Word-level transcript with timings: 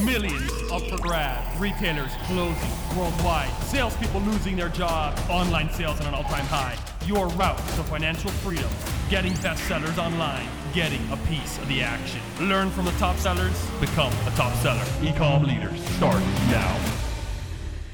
Millions 0.00 0.50
up 0.72 0.82
for 0.82 0.96
grabs. 0.96 1.60
Retailers 1.60 2.12
closing 2.24 2.70
worldwide. 2.96 3.50
Salespeople 3.64 4.20
losing 4.22 4.56
their 4.56 4.70
jobs. 4.70 5.20
Online 5.28 5.68
sales 5.70 6.00
at 6.00 6.06
an 6.06 6.14
all-time 6.14 6.46
high. 6.46 6.76
Your 7.06 7.28
route 7.28 7.58
to 7.58 7.82
financial 7.84 8.30
freedom. 8.30 8.70
Getting 9.10 9.32
bestsellers 9.34 9.98
online. 9.98 10.48
Getting 10.72 11.00
a 11.12 11.16
piece 11.28 11.58
of 11.58 11.68
the 11.68 11.82
action. 11.82 12.20
Learn 12.40 12.70
from 12.70 12.86
the 12.86 12.92
top 12.92 13.16
sellers. 13.16 13.54
Become 13.80 14.12
a 14.26 14.30
top 14.30 14.54
seller. 14.62 14.80
Ecom 15.02 15.46
leaders. 15.46 15.78
Start 15.96 16.20
now. 16.48 16.80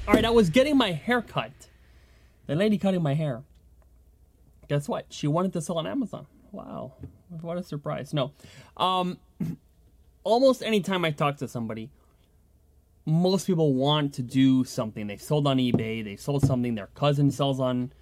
All 0.07 0.15
right, 0.15 0.25
I 0.25 0.31
was 0.31 0.51
getting 0.51 0.77
my 0.77 0.93
hair 0.93 1.21
cut. 1.21 1.51
The 2.47 2.55
lady 2.55 2.79
cutting 2.79 3.03
my 3.03 3.15
hair. 3.15 3.43
Guess 4.69 4.89
what? 4.89 5.07
She 5.11 5.27
wanted 5.27 5.53
to 5.55 5.61
sell 5.61 5.79
on 5.79 5.87
Amazon. 5.87 6.27
Wow, 6.51 6.95
what 7.43 7.59
a 7.59 7.63
surprise! 7.63 8.15
No, 8.15 8.33
um, 8.79 9.19
almost 10.25 10.63
anytime 10.63 11.05
I 11.05 11.11
talk 11.11 11.37
to 11.39 11.49
somebody, 11.49 11.91
most 13.05 13.47
people 13.47 13.73
want 13.75 14.13
to 14.15 14.23
do 14.23 14.65
something. 14.65 15.07
They 15.07 15.17
sold 15.17 15.47
on 15.47 15.57
eBay. 15.57 16.05
They 16.05 16.17
sold 16.17 16.45
something. 16.45 16.75
Their 16.75 16.89
cousin 16.89 17.31
sells 17.31 17.59
on 17.59 17.93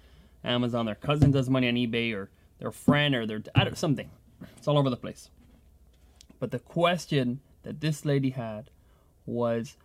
Amazon. 0.43 0.85
Their 0.85 0.95
cousin 0.95 1.31
does 1.31 1.49
money 1.49 1.67
on 1.69 1.75
eBay, 1.75 2.13
or 2.13 2.29
their 2.59 2.71
friend, 2.71 3.15
or 3.15 3.25
their 3.25 3.41
something. 3.73 4.09
It's 4.57 4.67
all 4.67 4.77
over 4.77 4.89
the 4.89 4.97
place. 4.97 5.29
But 6.39 6.51
the 6.51 6.59
question 6.59 7.39
that 7.63 7.81
this 7.81 8.05
lady 8.05 8.31
had 8.31 8.69
was, 9.25 9.77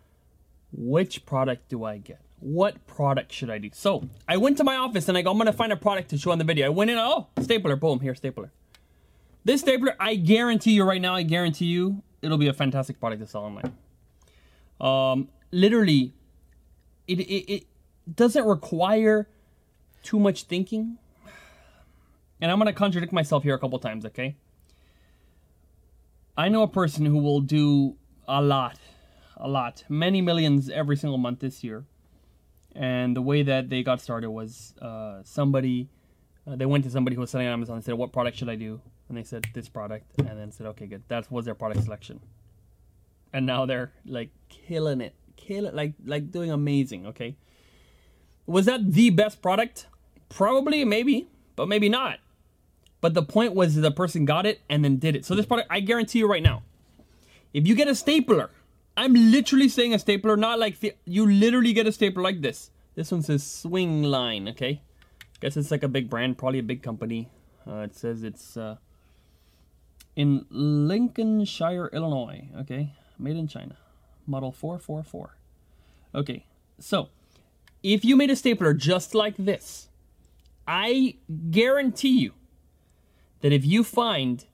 which 0.71 1.25
product 1.25 1.69
do 1.69 1.83
I 1.83 1.97
get? 1.97 2.19
What 2.39 2.85
product 2.85 3.31
should 3.31 3.49
I 3.49 3.57
do? 3.57 3.69
So 3.73 4.09
I 4.27 4.37
went 4.37 4.57
to 4.57 4.63
my 4.63 4.75
office 4.75 5.07
and 5.07 5.17
I 5.17 5.21
go, 5.21 5.31
I'm 5.31 5.37
gonna 5.37 5.53
find 5.53 5.71
a 5.71 5.77
product 5.77 6.09
to 6.09 6.17
show 6.17 6.31
on 6.31 6.37
the 6.37 6.43
video. 6.43 6.65
I 6.65 6.69
went 6.69 6.91
in, 6.91 6.97
oh, 6.97 7.27
stapler, 7.41 7.75
boom, 7.75 8.01
here, 8.01 8.15
stapler. 8.15 8.51
This 9.45 9.61
stapler, 9.61 9.95
I 9.99 10.15
guarantee 10.15 10.71
you 10.71 10.83
right 10.83 11.01
now, 11.01 11.15
I 11.15 11.23
guarantee 11.23 11.65
you, 11.65 12.03
it'll 12.23 12.37
be 12.37 12.47
a 12.47 12.53
fantastic 12.53 12.99
product 12.99 13.21
to 13.21 13.27
sell 13.27 13.43
online. 13.43 13.73
Um, 14.79 15.29
literally, 15.51 16.13
it, 17.07 17.19
it, 17.19 17.53
it 17.53 17.63
doesn't 18.15 18.45
require 18.45 19.27
too 20.01 20.19
much 20.19 20.43
thinking. 20.43 20.97
And 22.41 22.51
I'm 22.51 22.57
gonna 22.57 22.73
contradict 22.73 23.13
myself 23.13 23.43
here 23.43 23.53
a 23.53 23.59
couple 23.59 23.77
times, 23.79 24.05
okay? 24.05 24.35
I 26.35 26.49
know 26.49 26.63
a 26.63 26.67
person 26.67 27.05
who 27.05 27.17
will 27.17 27.41
do 27.41 27.95
a 28.27 28.41
lot, 28.41 28.77
a 29.37 29.47
lot, 29.47 29.83
many 29.87 30.21
millions 30.21 30.69
every 30.69 30.95
single 30.95 31.17
month 31.17 31.39
this 31.39 31.63
year. 31.63 31.85
And 32.75 33.15
the 33.15 33.21
way 33.21 33.43
that 33.43 33.69
they 33.69 33.83
got 33.83 34.01
started 34.01 34.31
was 34.31 34.73
uh, 34.81 35.21
somebody, 35.23 35.89
uh, 36.47 36.55
they 36.55 36.65
went 36.65 36.83
to 36.85 36.89
somebody 36.89 37.15
who 37.15 37.21
was 37.21 37.29
selling 37.29 37.47
on 37.47 37.53
Amazon 37.53 37.75
and 37.75 37.85
said, 37.85 37.93
What 37.93 38.11
product 38.11 38.37
should 38.37 38.49
I 38.49 38.55
do? 38.55 38.81
And 39.13 39.23
they 39.23 39.27
said, 39.27 39.45
This 39.53 39.69
product. 39.69 40.05
And 40.17 40.39
then 40.39 40.51
said, 40.51 40.65
Okay, 40.67 40.87
good. 40.87 41.03
That 41.07 41.31
was 41.31 41.45
their 41.45 41.53
product 41.53 41.83
selection. 41.83 42.19
And 43.31 43.45
now 43.45 43.67
they're 43.67 43.91
like 44.05 44.29
killing 44.49 45.01
it, 45.01 45.13
kill 45.37 45.67
it, 45.67 45.75
like, 45.75 45.93
like 46.03 46.31
doing 46.31 46.49
amazing, 46.49 47.05
okay? 47.05 47.35
Was 48.47 48.65
that 48.65 48.91
the 48.91 49.11
best 49.11 49.41
product? 49.41 49.85
Probably, 50.29 50.83
maybe, 50.83 51.27
but 51.55 51.67
maybe 51.67 51.89
not. 51.89 52.19
But 53.01 53.13
the 53.13 53.21
point 53.21 53.53
was 53.53 53.75
the 53.75 53.91
person 53.91 54.25
got 54.25 54.47
it 54.47 54.61
and 54.67 54.83
then 54.83 54.97
did 54.97 55.15
it. 55.15 55.25
So 55.25 55.35
this 55.35 55.45
product, 55.45 55.67
I 55.69 55.79
guarantee 55.79 56.19
you 56.19 56.27
right 56.27 56.41
now, 56.41 56.63
if 57.53 57.67
you 57.67 57.75
get 57.75 57.87
a 57.87 57.93
stapler, 57.93 58.49
I'm 58.97 59.13
literally 59.13 59.69
saying 59.69 59.93
a 59.93 59.99
stapler, 59.99 60.35
not 60.37 60.57
like 60.57 60.79
the, 60.79 60.93
you 61.05 61.29
literally 61.29 61.73
get 61.73 61.85
a 61.85 61.91
stapler 61.91 62.23
like 62.23 62.41
this. 62.41 62.71
This 62.95 63.11
one 63.11 63.21
says 63.21 63.43
Swingline, 63.43 64.49
okay? 64.51 64.81
Guess 65.39 65.57
it's 65.57 65.69
like 65.69 65.83
a 65.83 65.87
big 65.87 66.09
brand, 66.09 66.39
probably 66.39 66.59
a 66.59 66.63
big 66.63 66.81
company. 66.81 67.29
Uh, 67.67 67.81
it 67.81 67.95
says 67.95 68.23
it's 68.23 68.57
uh, 68.57 68.77
in 70.15 70.45
Lincolnshire, 70.49 71.89
Illinois, 71.93 72.47
okay? 72.59 72.93
Made 73.17 73.37
in 73.37 73.47
China. 73.47 73.77
Model 74.27 74.51
444. 74.51 75.35
Okay, 76.15 76.45
so 76.79 77.09
if 77.81 78.05
you 78.05 78.15
made 78.15 78.29
a 78.29 78.35
stapler 78.35 78.73
just 78.73 79.15
like 79.15 79.35
this, 79.37 79.89
I 80.67 81.15
guarantee 81.49 82.19
you 82.19 82.33
that 83.41 83.51
if 83.51 83.65
you 83.65 83.83
find 83.83 84.45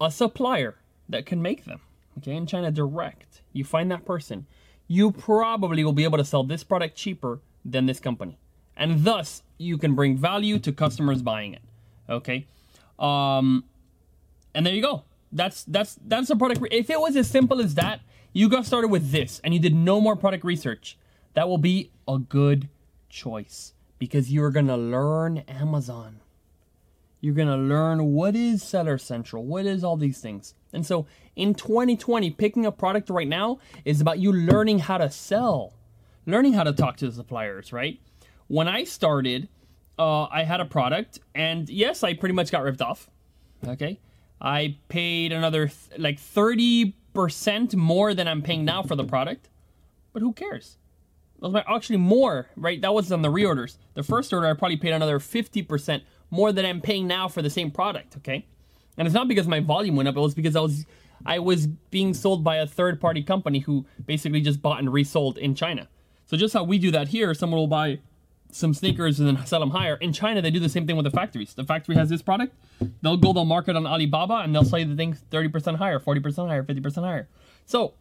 a 0.00 0.10
supplier 0.10 0.76
that 1.08 1.26
can 1.26 1.42
make 1.42 1.64
them, 1.64 1.80
okay, 2.18 2.34
in 2.36 2.46
China 2.46 2.70
direct, 2.70 3.42
you 3.52 3.64
find 3.64 3.90
that 3.90 4.04
person, 4.04 4.46
you 4.86 5.10
probably 5.10 5.84
will 5.84 5.92
be 5.92 6.04
able 6.04 6.18
to 6.18 6.24
sell 6.24 6.44
this 6.44 6.62
product 6.62 6.96
cheaper 6.96 7.40
than 7.64 7.86
this 7.86 7.98
company. 7.98 8.38
And 8.76 9.04
thus, 9.04 9.42
you 9.58 9.78
can 9.78 9.94
bring 9.94 10.16
value 10.16 10.58
to 10.60 10.72
customers 10.72 11.22
buying 11.22 11.54
it. 11.54 11.62
Okay? 12.08 12.46
Um, 12.98 13.64
and 14.54 14.66
there 14.66 14.74
you 14.74 14.82
go. 14.82 15.04
That's 15.30 15.64
that's 15.64 15.98
that's 16.06 16.30
a 16.30 16.36
product. 16.36 16.66
If 16.70 16.90
it 16.90 17.00
was 17.00 17.16
as 17.16 17.28
simple 17.28 17.60
as 17.60 17.74
that, 17.74 18.00
you 18.32 18.48
got 18.48 18.66
started 18.66 18.88
with 18.88 19.10
this 19.10 19.40
and 19.42 19.54
you 19.54 19.60
did 19.60 19.74
no 19.74 20.00
more 20.00 20.16
product 20.16 20.44
research, 20.44 20.98
that 21.34 21.48
will 21.48 21.58
be 21.58 21.90
a 22.06 22.18
good 22.18 22.68
choice 23.08 23.74
because 23.98 24.32
you're 24.32 24.50
gonna 24.50 24.76
learn 24.76 25.38
Amazon. 25.48 26.20
You're 27.20 27.34
gonna 27.34 27.56
learn 27.56 28.12
what 28.12 28.34
is 28.34 28.62
Seller 28.62 28.98
Central, 28.98 29.44
what 29.44 29.64
is 29.64 29.84
all 29.84 29.96
these 29.96 30.20
things. 30.20 30.54
And 30.72 30.84
so 30.84 31.06
in 31.36 31.54
2020, 31.54 32.30
picking 32.30 32.66
a 32.66 32.72
product 32.72 33.10
right 33.10 33.28
now 33.28 33.58
is 33.84 34.00
about 34.00 34.18
you 34.18 34.32
learning 34.32 34.80
how 34.80 34.98
to 34.98 35.10
sell, 35.10 35.74
learning 36.26 36.54
how 36.54 36.64
to 36.64 36.72
talk 36.72 36.96
to 36.98 37.06
the 37.06 37.12
suppliers, 37.12 37.72
right? 37.72 38.00
When 38.48 38.68
I 38.68 38.84
started, 38.84 39.48
uh, 39.98 40.24
I 40.24 40.44
had 40.44 40.60
a 40.60 40.64
product, 40.64 41.20
and 41.34 41.68
yes, 41.68 42.02
I 42.02 42.14
pretty 42.14 42.34
much 42.34 42.50
got 42.50 42.62
ripped 42.62 42.82
off. 42.82 43.08
Okay. 43.66 44.00
I 44.42 44.76
paid 44.88 45.32
another 45.32 45.68
th- 45.68 45.98
like 45.98 46.18
30% 46.18 47.74
more 47.76 48.12
than 48.12 48.26
I'm 48.26 48.42
paying 48.42 48.64
now 48.64 48.82
for 48.82 48.96
the 48.96 49.04
product, 49.04 49.48
but 50.12 50.20
who 50.20 50.32
cares? 50.32 50.78
It 51.36 51.44
was 51.50 51.62
actually 51.68 51.98
more, 51.98 52.48
right? 52.56 52.80
That 52.80 52.92
was 52.92 53.12
on 53.12 53.22
the 53.22 53.30
reorders. 53.30 53.78
The 53.94 54.02
first 54.02 54.32
order, 54.32 54.48
I 54.48 54.54
probably 54.54 54.76
paid 54.76 54.92
another 54.92 55.20
50% 55.20 56.02
more 56.30 56.52
than 56.52 56.66
I'm 56.66 56.80
paying 56.80 57.06
now 57.06 57.28
for 57.28 57.40
the 57.40 57.50
same 57.50 57.70
product, 57.70 58.16
okay? 58.16 58.46
And 58.98 59.06
it's 59.06 59.14
not 59.14 59.28
because 59.28 59.46
my 59.46 59.60
volume 59.60 59.94
went 59.96 60.08
up, 60.08 60.16
it 60.16 60.20
was 60.20 60.34
because 60.34 60.56
I 60.56 60.60
was 60.60 60.86
I 61.24 61.38
was 61.38 61.68
being 61.68 62.14
sold 62.14 62.42
by 62.42 62.56
a 62.56 62.66
third 62.66 63.00
party 63.00 63.22
company 63.22 63.60
who 63.60 63.86
basically 64.06 64.40
just 64.40 64.60
bought 64.60 64.80
and 64.80 64.92
resold 64.92 65.38
in 65.38 65.54
China. 65.54 65.88
So 66.26 66.36
just 66.36 66.52
how 66.52 66.64
we 66.64 66.78
do 66.78 66.90
that 66.90 67.08
here, 67.08 67.32
someone 67.32 67.60
will 67.60 67.68
buy 67.68 68.00
some 68.52 68.74
sneakers 68.74 69.18
and 69.18 69.28
then 69.28 69.44
sell 69.46 69.60
them 69.60 69.70
higher. 69.70 69.96
In 69.96 70.12
China, 70.12 70.40
they 70.40 70.50
do 70.50 70.60
the 70.60 70.68
same 70.68 70.86
thing 70.86 70.96
with 70.96 71.04
the 71.04 71.10
factories. 71.10 71.54
The 71.54 71.64
factory 71.64 71.96
has 71.96 72.08
this 72.08 72.22
product, 72.22 72.54
they'll 73.02 73.16
go, 73.16 73.32
they'll 73.32 73.44
market 73.44 73.74
on 73.76 73.86
Alibaba, 73.86 74.36
and 74.36 74.54
they'll 74.54 74.64
sell 74.64 74.78
you 74.78 74.84
the 74.84 74.96
thing 74.96 75.16
30% 75.30 75.76
higher, 75.76 75.98
40% 75.98 76.48
higher, 76.48 76.62
50% 76.62 76.96
higher. 77.02 77.28
So 77.66 77.94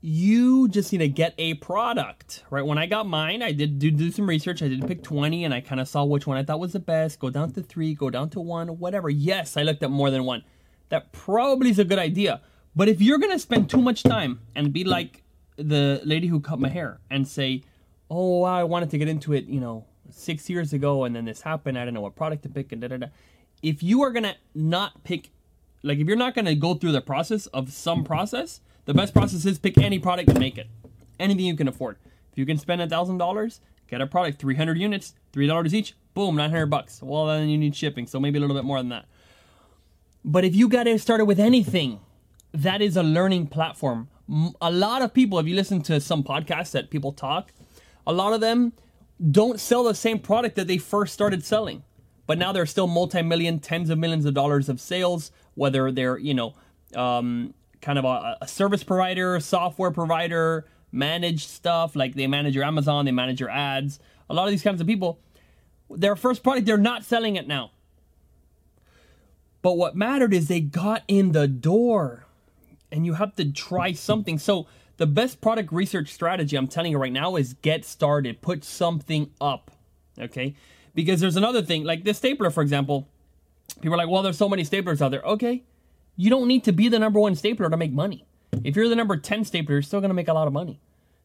you 0.00 0.66
just 0.68 0.92
need 0.92 0.98
to 0.98 1.08
get 1.08 1.34
a 1.36 1.54
product, 1.54 2.44
right? 2.48 2.64
When 2.64 2.78
I 2.78 2.86
got 2.86 3.06
mine, 3.06 3.42
I 3.42 3.52
did 3.52 3.78
do, 3.78 3.90
do 3.90 4.10
some 4.10 4.26
research. 4.26 4.62
I 4.62 4.68
did 4.68 4.86
pick 4.86 5.02
20 5.02 5.44
and 5.44 5.52
I 5.52 5.60
kind 5.60 5.80
of 5.80 5.88
saw 5.88 6.04
which 6.04 6.26
one 6.26 6.38
I 6.38 6.42
thought 6.42 6.58
was 6.58 6.72
the 6.72 6.80
best. 6.80 7.18
Go 7.20 7.28
down 7.28 7.52
to 7.52 7.62
three, 7.62 7.94
go 7.94 8.08
down 8.08 8.30
to 8.30 8.40
one, 8.40 8.78
whatever. 8.78 9.10
Yes, 9.10 9.56
I 9.56 9.62
looked 9.62 9.82
at 9.82 9.90
more 9.90 10.10
than 10.10 10.24
one. 10.24 10.42
That 10.88 11.12
probably 11.12 11.70
is 11.70 11.78
a 11.78 11.84
good 11.84 11.98
idea. 11.98 12.40
But 12.74 12.88
if 12.88 13.02
you're 13.02 13.18
going 13.18 13.32
to 13.32 13.38
spend 13.38 13.68
too 13.68 13.82
much 13.82 14.02
time 14.02 14.40
and 14.54 14.72
be 14.72 14.84
like 14.84 15.22
the 15.56 16.00
lady 16.04 16.28
who 16.28 16.40
cut 16.40 16.58
my 16.58 16.68
hair 16.68 17.00
and 17.10 17.28
say, 17.28 17.62
oh, 18.10 18.42
I 18.42 18.64
wanted 18.64 18.90
to 18.90 18.98
get 18.98 19.08
into 19.08 19.32
it, 19.32 19.44
you 19.46 19.60
know, 19.60 19.86
six 20.10 20.50
years 20.50 20.72
ago 20.72 21.04
and 21.04 21.14
then 21.14 21.24
this 21.24 21.42
happened, 21.42 21.78
I 21.78 21.84
don't 21.84 21.94
know 21.94 22.00
what 22.00 22.16
product 22.16 22.42
to 22.42 22.48
pick 22.48 22.72
and 22.72 22.80
da 22.80 22.88
da 22.88 22.96
da. 22.96 23.06
If 23.62 23.82
you 23.82 24.02
are 24.02 24.12
to 24.12 24.34
not 24.54 25.04
pick, 25.04 25.30
like 25.82 25.98
if 25.98 26.06
you're 26.06 26.16
not 26.16 26.34
to 26.34 26.54
go 26.54 26.74
through 26.74 26.92
the 26.92 27.00
process 27.00 27.46
of 27.46 27.72
some 27.72 28.04
process, 28.04 28.60
the 28.86 28.94
best 28.94 29.12
process 29.12 29.44
is 29.44 29.58
pick 29.58 29.78
any 29.78 29.98
product 29.98 30.30
and 30.30 30.38
make 30.38 30.58
it. 30.58 30.66
Anything 31.18 31.44
you 31.44 31.56
can 31.56 31.68
afford. 31.68 31.98
If 32.32 32.38
you 32.38 32.46
can 32.46 32.58
spend 32.58 32.80
a 32.82 32.88
thousand 32.88 33.18
dollars, 33.18 33.60
get 33.86 34.00
a 34.00 34.06
product, 34.06 34.40
300 34.40 34.78
units, 34.78 35.14
three 35.32 35.46
dollars 35.46 35.74
each, 35.74 35.94
boom, 36.14 36.36
900 36.36 36.66
bucks. 36.66 37.02
Well, 37.02 37.26
then 37.26 37.48
you 37.48 37.58
need 37.58 37.76
shipping, 37.76 38.06
so 38.06 38.18
maybe 38.18 38.38
a 38.38 38.40
little 38.40 38.56
bit 38.56 38.64
more 38.64 38.78
than 38.78 38.88
that. 38.88 39.06
But 40.24 40.44
if 40.44 40.54
you 40.54 40.68
got 40.68 40.84
to 40.84 40.98
start 40.98 41.24
with 41.26 41.38
anything, 41.38 42.00
that 42.52 42.82
is 42.82 42.96
a 42.96 43.02
learning 43.02 43.48
platform. 43.48 44.08
A 44.60 44.70
lot 44.70 45.02
of 45.02 45.12
people, 45.12 45.38
if 45.38 45.46
you 45.46 45.54
listen 45.54 45.82
to 45.82 46.00
some 46.00 46.22
podcasts 46.22 46.72
that 46.72 46.90
people 46.90 47.12
talk, 47.12 47.52
a 48.10 48.12
lot 48.12 48.32
of 48.32 48.40
them 48.40 48.72
don't 49.30 49.60
sell 49.60 49.84
the 49.84 49.94
same 49.94 50.18
product 50.18 50.56
that 50.56 50.66
they 50.66 50.78
first 50.78 51.14
started 51.14 51.44
selling. 51.44 51.84
But 52.26 52.38
now 52.38 52.52
they're 52.52 52.66
still 52.66 52.86
multi-million, 52.86 53.60
tens 53.60 53.88
of 53.88 53.98
millions 53.98 54.24
of 54.24 54.34
dollars 54.34 54.68
of 54.68 54.80
sales, 54.80 55.30
whether 55.54 55.90
they're, 55.92 56.18
you 56.18 56.34
know, 56.34 56.54
um, 56.94 57.54
kind 57.80 57.98
of 57.98 58.04
a, 58.04 58.36
a 58.40 58.48
service 58.48 58.82
provider, 58.82 59.38
software 59.40 59.90
provider, 59.90 60.66
manage 60.92 61.46
stuff 61.46 61.94
like 61.94 62.14
they 62.14 62.26
manage 62.26 62.54
your 62.54 62.64
Amazon, 62.64 63.04
they 63.04 63.12
manage 63.12 63.40
your 63.40 63.50
ads. 63.50 64.00
A 64.28 64.34
lot 64.34 64.44
of 64.44 64.50
these 64.50 64.62
kinds 64.62 64.80
of 64.80 64.86
people, 64.86 65.20
their 65.88 66.16
first 66.16 66.42
product, 66.42 66.66
they're 66.66 66.76
not 66.76 67.04
selling 67.04 67.36
it 67.36 67.46
now. 67.46 67.70
But 69.62 69.76
what 69.76 69.94
mattered 69.94 70.34
is 70.34 70.48
they 70.48 70.60
got 70.60 71.04
in 71.06 71.32
the 71.32 71.46
door 71.46 72.26
and 72.90 73.06
you 73.06 73.14
have 73.14 73.36
to 73.36 73.50
try 73.52 73.92
something. 73.92 74.38
So, 74.38 74.66
the 75.00 75.06
best 75.06 75.40
product 75.40 75.72
research 75.72 76.12
strategy 76.12 76.56
I'm 76.56 76.68
telling 76.68 76.92
you 76.92 76.98
right 76.98 77.10
now 77.10 77.36
is 77.36 77.54
get 77.54 77.86
started, 77.86 78.42
put 78.42 78.64
something 78.64 79.30
up. 79.40 79.70
Okay? 80.20 80.54
Because 80.94 81.22
there's 81.22 81.36
another 81.36 81.62
thing, 81.62 81.84
like 81.84 82.04
this 82.04 82.18
stapler, 82.18 82.50
for 82.50 82.60
example. 82.60 83.08
People 83.80 83.94
are 83.94 83.96
like, 83.96 84.10
well, 84.10 84.22
there's 84.22 84.36
so 84.36 84.46
many 84.46 84.62
staplers 84.62 85.00
out 85.00 85.10
there. 85.10 85.22
Okay, 85.22 85.62
You 86.20 86.28
don't 86.28 86.48
need 86.48 86.64
to 86.64 86.72
be 86.72 86.88
the 86.90 86.98
number 86.98 87.18
one 87.18 87.34
stapler 87.34 87.70
to 87.70 87.78
make 87.78 87.92
money. 87.92 88.26
If 88.62 88.76
you're 88.76 88.90
the 88.90 88.94
number 88.94 89.16
10 89.16 89.46
stapler, 89.46 89.76
you're 89.76 89.82
still 89.82 90.02
to 90.02 90.12
make 90.12 90.28
a 90.28 90.34
lot 90.34 90.46
of 90.46 90.52
money. 90.52 90.78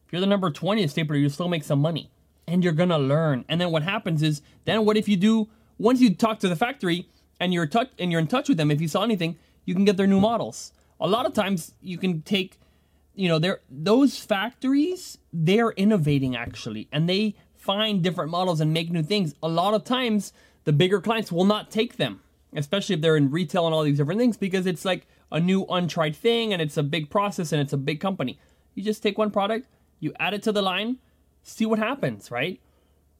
If 0.06 0.12
you're 0.12 0.20
the 0.20 0.26
number 0.26 0.50
20 0.50 0.86
stapler, 0.88 1.16
you 1.16 1.28
still 1.28 1.48
make 1.48 1.64
some 1.64 1.80
money. 1.80 2.10
And 2.46 2.64
you're 2.64 2.72
to 2.72 2.96
learn. 2.96 3.44
And 3.46 3.60
then 3.60 3.72
what 3.72 3.82
happens 3.82 4.22
is, 4.22 4.40
then 4.64 4.86
what 4.86 4.96
if 4.96 5.06
you 5.06 5.18
do, 5.18 5.48
once 5.76 6.00
you 6.00 6.14
talk 6.14 6.38
to 6.38 6.48
the 6.48 6.56
factory 6.56 7.10
and 7.38 7.52
you're, 7.52 7.66
touch, 7.66 7.90
and 7.98 8.10
you're 8.10 8.22
in 8.22 8.26
touch 8.26 8.48
with 8.48 8.56
them, 8.56 8.70
if 8.70 8.80
you 8.80 8.88
saw 8.88 9.02
anything, 9.02 9.36
you 9.66 9.74
can 9.74 9.84
get 9.84 9.98
their 9.98 10.06
new 10.06 10.18
models. 10.18 10.72
A 10.98 11.06
lot 11.06 11.26
of 11.26 11.34
times 11.34 11.72
you 11.82 11.98
can 11.98 12.22
take, 12.22 12.58
you 13.16 13.28
know, 13.28 13.38
they're, 13.38 13.60
those 13.70 14.18
factories, 14.18 15.18
they're 15.32 15.70
innovating 15.70 16.36
actually. 16.36 16.88
And 16.92 17.08
they 17.08 17.34
find 17.56 18.02
different 18.02 18.30
models 18.30 18.60
and 18.60 18.72
make 18.72 18.90
new 18.90 19.02
things. 19.02 19.34
A 19.42 19.48
lot 19.48 19.74
of 19.74 19.82
times, 19.82 20.32
the 20.64 20.72
bigger 20.72 21.00
clients 21.00 21.32
will 21.32 21.44
not 21.44 21.70
take 21.70 21.96
them, 21.96 22.20
especially 22.54 22.94
if 22.94 23.00
they're 23.00 23.16
in 23.16 23.30
retail 23.30 23.66
and 23.66 23.74
all 23.74 23.82
these 23.82 23.96
different 23.96 24.20
things, 24.20 24.36
because 24.36 24.66
it's 24.66 24.84
like 24.84 25.06
a 25.32 25.40
new 25.40 25.64
untried 25.64 26.14
thing 26.14 26.52
and 26.52 26.60
it's 26.60 26.76
a 26.76 26.82
big 26.82 27.10
process 27.10 27.52
and 27.52 27.60
it's 27.60 27.72
a 27.72 27.76
big 27.78 28.00
company. 28.00 28.38
You 28.74 28.82
just 28.82 29.02
take 29.02 29.16
one 29.16 29.30
product, 29.30 29.66
you 29.98 30.12
add 30.20 30.34
it 30.34 30.42
to 30.44 30.52
the 30.52 30.62
line, 30.62 30.98
see 31.42 31.66
what 31.66 31.78
happens, 31.78 32.30
right? 32.30 32.60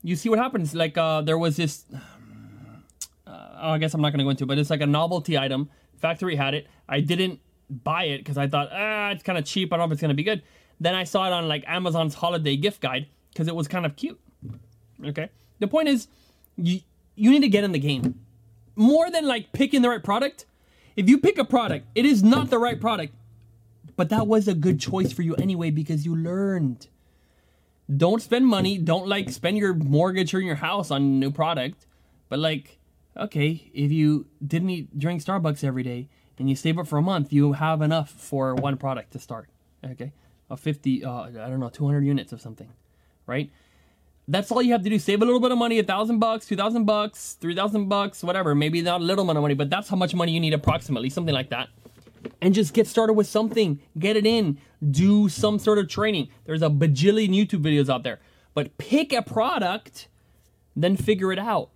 You 0.02 0.14
see 0.16 0.28
what 0.28 0.38
happens. 0.38 0.74
Like 0.74 0.98
uh, 0.98 1.22
there 1.22 1.38
was 1.38 1.56
this, 1.56 1.86
uh, 3.26 3.30
I 3.54 3.78
guess 3.78 3.94
I'm 3.94 4.00
not 4.00 4.12
to 4.12 4.22
go 4.22 4.30
into, 4.30 4.44
but 4.44 4.58
it's 4.58 4.70
like 4.70 4.82
a 4.82 4.86
novelty 4.86 5.38
item. 5.38 5.70
Factory 5.96 6.36
had 6.36 6.54
it. 6.54 6.66
I 6.88 7.00
didn't 7.00 7.40
buy 7.70 8.04
it 8.04 8.18
because 8.18 8.38
I 8.38 8.46
thought, 8.46 8.68
ah, 8.72 9.10
it's 9.10 9.22
kind 9.22 9.38
of 9.38 9.44
cheap. 9.44 9.72
I 9.72 9.76
don't 9.76 9.88
know 9.88 9.92
if 9.92 9.92
it's 9.92 10.00
going 10.00 10.10
to 10.10 10.14
be 10.14 10.22
good. 10.22 10.42
Then 10.80 10.94
I 10.94 11.04
saw 11.04 11.26
it 11.26 11.32
on 11.32 11.48
like 11.48 11.64
Amazon's 11.66 12.14
holiday 12.14 12.56
gift 12.56 12.80
guide 12.80 13.06
because 13.32 13.48
it 13.48 13.54
was 13.54 13.68
kind 13.68 13.86
of 13.86 13.96
cute. 13.96 14.20
Okay. 15.04 15.30
The 15.58 15.66
point 15.66 15.88
is, 15.88 16.08
you 16.56 16.80
you 17.14 17.30
need 17.30 17.40
to 17.40 17.48
get 17.48 17.64
in 17.64 17.72
the 17.72 17.78
game. 17.78 18.20
More 18.74 19.10
than 19.10 19.26
like 19.26 19.52
picking 19.52 19.82
the 19.82 19.88
right 19.88 20.02
product. 20.02 20.44
If 20.96 21.08
you 21.08 21.18
pick 21.18 21.38
a 21.38 21.44
product, 21.44 21.86
it 21.94 22.04
is 22.04 22.22
not 22.22 22.50
the 22.50 22.58
right 22.58 22.80
product, 22.80 23.14
but 23.96 24.08
that 24.10 24.26
was 24.26 24.48
a 24.48 24.54
good 24.54 24.80
choice 24.80 25.12
for 25.12 25.22
you 25.22 25.34
anyway 25.36 25.70
because 25.70 26.04
you 26.04 26.14
learned. 26.14 26.88
Don't 27.94 28.20
spend 28.20 28.46
money. 28.46 28.78
Don't 28.78 29.06
like 29.06 29.30
spend 29.30 29.56
your 29.58 29.74
mortgage 29.74 30.34
or 30.34 30.40
your 30.40 30.56
house 30.56 30.90
on 30.90 31.02
a 31.02 31.04
new 31.04 31.30
product. 31.30 31.86
But 32.28 32.38
like, 32.38 32.78
okay, 33.16 33.70
if 33.72 33.92
you 33.92 34.26
didn't 34.44 34.70
eat 34.70 34.98
drink 34.98 35.22
Starbucks 35.22 35.62
every 35.62 35.82
day 35.82 36.08
and 36.38 36.48
you 36.48 36.56
save 36.56 36.78
it 36.78 36.86
for 36.86 36.98
a 36.98 37.02
month, 37.02 37.32
you 37.32 37.52
have 37.52 37.82
enough 37.82 38.10
for 38.10 38.54
one 38.54 38.76
product 38.76 39.12
to 39.12 39.18
start. 39.18 39.48
Okay, 39.84 40.12
a 40.50 40.56
fifty, 40.56 41.04
uh, 41.04 41.22
I 41.22 41.30
don't 41.30 41.60
know, 41.60 41.68
two 41.68 41.86
hundred 41.86 42.04
units 42.04 42.32
of 42.32 42.40
something, 42.40 42.68
right? 43.26 43.50
That's 44.28 44.50
all 44.50 44.60
you 44.60 44.72
have 44.72 44.82
to 44.82 44.90
do. 44.90 44.98
Save 44.98 45.22
a 45.22 45.24
little 45.24 45.38
bit 45.38 45.52
of 45.52 45.58
money, 45.58 45.78
a 45.78 45.84
thousand 45.84 46.18
bucks, 46.18 46.46
two 46.46 46.56
thousand 46.56 46.84
bucks, 46.84 47.36
three 47.40 47.54
thousand 47.54 47.88
bucks, 47.88 48.24
whatever. 48.24 48.54
Maybe 48.54 48.82
not 48.82 49.00
a 49.00 49.04
little 49.04 49.22
amount 49.22 49.38
of 49.38 49.42
money, 49.42 49.54
but 49.54 49.70
that's 49.70 49.88
how 49.88 49.96
much 49.96 50.14
money 50.14 50.32
you 50.32 50.40
need 50.40 50.52
approximately, 50.52 51.10
something 51.10 51.34
like 51.34 51.50
that. 51.50 51.68
And 52.42 52.52
just 52.52 52.74
get 52.74 52.88
started 52.88 53.12
with 53.12 53.28
something. 53.28 53.78
Get 53.96 54.16
it 54.16 54.26
in. 54.26 54.58
Do 54.90 55.28
some 55.28 55.60
sort 55.60 55.78
of 55.78 55.88
training. 55.88 56.28
There's 56.44 56.62
a 56.62 56.68
bajillion 56.68 57.28
YouTube 57.28 57.62
videos 57.62 57.88
out 57.88 58.02
there. 58.02 58.18
But 58.52 58.76
pick 58.78 59.12
a 59.12 59.22
product, 59.22 60.08
then 60.74 60.96
figure 60.96 61.32
it 61.32 61.38
out. 61.38 61.70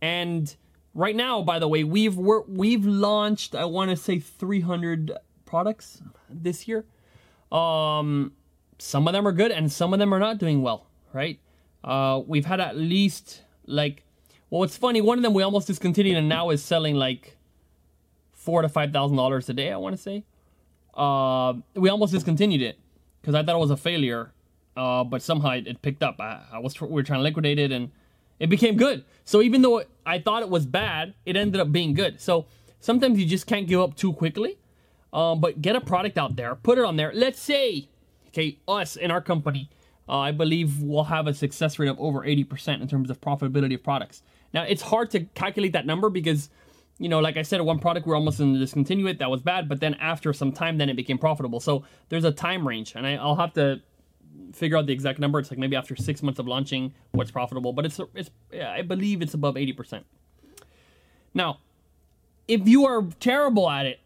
And 0.00 0.56
right 0.94 1.16
now, 1.16 1.42
by 1.42 1.58
the 1.58 1.68
way, 1.68 1.84
we've 1.84 2.16
we're, 2.16 2.42
we've 2.42 2.84
launched 2.84 3.54
I 3.54 3.64
want 3.64 3.90
to 3.90 3.96
say 3.96 4.18
300 4.18 5.12
products 5.44 6.02
this 6.28 6.66
year. 6.68 6.84
Um, 7.50 8.32
some 8.78 9.06
of 9.06 9.12
them 9.12 9.26
are 9.28 9.32
good, 9.32 9.52
and 9.52 9.70
some 9.70 9.92
of 9.92 9.98
them 9.98 10.12
are 10.12 10.18
not 10.18 10.38
doing 10.38 10.62
well. 10.62 10.86
Right? 11.12 11.38
Uh, 11.84 12.22
we've 12.26 12.46
had 12.46 12.60
at 12.60 12.76
least 12.76 13.42
like, 13.66 14.04
well, 14.50 14.62
it's 14.62 14.76
funny. 14.76 15.00
One 15.00 15.18
of 15.18 15.22
them 15.22 15.34
we 15.34 15.42
almost 15.42 15.66
discontinued, 15.66 16.16
and 16.16 16.28
now 16.28 16.50
is 16.50 16.62
selling 16.64 16.94
like 16.94 17.36
four 18.32 18.62
to 18.62 18.68
five 18.68 18.92
thousand 18.92 19.16
dollars 19.16 19.48
a 19.48 19.54
day. 19.54 19.70
I 19.72 19.76
want 19.76 19.96
to 19.96 20.02
say. 20.02 20.24
Uh, 20.94 21.54
we 21.74 21.88
almost 21.88 22.12
discontinued 22.12 22.60
it 22.60 22.78
because 23.20 23.34
I 23.34 23.42
thought 23.42 23.54
it 23.54 23.58
was 23.58 23.70
a 23.70 23.76
failure, 23.78 24.32
uh, 24.76 25.04
but 25.04 25.22
somehow 25.22 25.50
it, 25.50 25.66
it 25.66 25.80
picked 25.80 26.02
up. 26.02 26.20
I, 26.20 26.42
I, 26.52 26.58
was 26.58 26.78
we 26.80 26.88
were 26.88 27.02
trying 27.02 27.20
to 27.20 27.22
liquidate 27.22 27.58
it, 27.58 27.72
and 27.72 27.90
it 28.42 28.50
became 28.50 28.76
good. 28.76 29.04
So 29.24 29.40
even 29.40 29.62
though 29.62 29.84
I 30.04 30.18
thought 30.18 30.42
it 30.42 30.48
was 30.50 30.66
bad, 30.66 31.14
it 31.24 31.36
ended 31.36 31.60
up 31.60 31.72
being 31.72 31.94
good. 31.94 32.20
So 32.20 32.46
sometimes 32.80 33.18
you 33.18 33.26
just 33.26 33.46
can't 33.46 33.66
give 33.66 33.80
up 33.80 33.96
too 33.96 34.12
quickly. 34.12 34.58
Um, 35.12 35.40
but 35.40 35.60
get 35.60 35.76
a 35.76 35.80
product 35.80 36.16
out 36.16 36.36
there, 36.36 36.54
put 36.54 36.78
it 36.78 36.84
on 36.84 36.96
there. 36.96 37.12
Let's 37.14 37.38
say, 37.38 37.88
okay, 38.28 38.58
us 38.66 38.96
in 38.96 39.10
our 39.10 39.20
company 39.20 39.68
uh, 40.08 40.18
I 40.18 40.32
believe 40.32 40.82
we'll 40.82 41.04
have 41.04 41.26
a 41.26 41.34
success 41.34 41.78
rate 41.78 41.88
of 41.88 41.98
over 42.00 42.20
80% 42.20 42.80
in 42.80 42.88
terms 42.88 43.10
of 43.10 43.20
profitability 43.20 43.74
of 43.74 43.82
products. 43.82 44.22
Now, 44.52 44.64
it's 44.64 44.82
hard 44.82 45.10
to 45.12 45.20
calculate 45.20 45.72
that 45.72 45.86
number 45.86 46.10
because, 46.10 46.50
you 46.98 47.08
know, 47.08 47.20
like 47.20 47.36
I 47.36 47.42
said, 47.42 47.60
one 47.62 47.78
product 47.78 48.06
we're 48.06 48.16
almost 48.16 48.38
going 48.38 48.52
to 48.52 48.58
discontinue 48.58 49.06
it. 49.06 49.18
That 49.20 49.30
was 49.30 49.40
bad, 49.40 49.68
but 49.68 49.80
then 49.80 49.94
after 49.94 50.32
some 50.32 50.52
time, 50.52 50.78
then 50.78 50.88
it 50.90 50.96
became 50.96 51.18
profitable. 51.18 51.60
So 51.60 51.84
there's 52.08 52.24
a 52.24 52.32
time 52.32 52.66
range, 52.66 52.94
and 52.94 53.06
I, 53.06 53.24
will 53.24 53.36
have 53.36 53.54
to 53.54 53.80
figure 54.52 54.76
out 54.76 54.86
the 54.86 54.92
exact 54.92 55.18
number. 55.18 55.38
It's 55.38 55.50
like 55.50 55.58
maybe 55.58 55.76
after 55.76 55.96
six 55.96 56.22
months 56.22 56.38
of 56.38 56.46
launching, 56.46 56.94
what's 57.12 57.30
profitable, 57.30 57.72
but 57.72 57.84
it's 57.84 58.00
it's 58.14 58.30
I 58.52 58.82
believe 58.82 59.22
it's 59.22 59.34
above 59.34 59.54
80%. 59.54 60.04
Now, 61.34 61.58
if 62.48 62.66
you 62.68 62.86
are 62.86 63.02
terrible 63.20 63.70
at 63.70 63.86
it, 63.86 64.00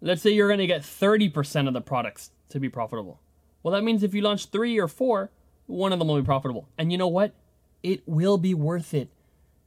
let's 0.00 0.22
say 0.22 0.30
you're 0.30 0.48
going 0.48 0.58
to 0.58 0.66
get 0.66 0.82
30% 0.82 1.68
of 1.68 1.74
the 1.74 1.80
products 1.80 2.30
to 2.48 2.60
be 2.60 2.68
profitable. 2.68 3.20
Well, 3.62 3.72
that 3.72 3.82
means 3.82 4.02
if 4.02 4.14
you 4.14 4.22
launch 4.22 4.46
three 4.46 4.78
or 4.78 4.88
four, 4.88 5.30
one 5.66 5.92
of 5.92 5.98
them 5.98 6.08
will 6.08 6.20
be 6.20 6.24
profitable. 6.24 6.68
And 6.78 6.90
you 6.90 6.98
know 6.98 7.08
what? 7.08 7.34
It 7.82 8.02
will 8.06 8.38
be 8.38 8.54
worth 8.54 8.94
it. 8.94 9.10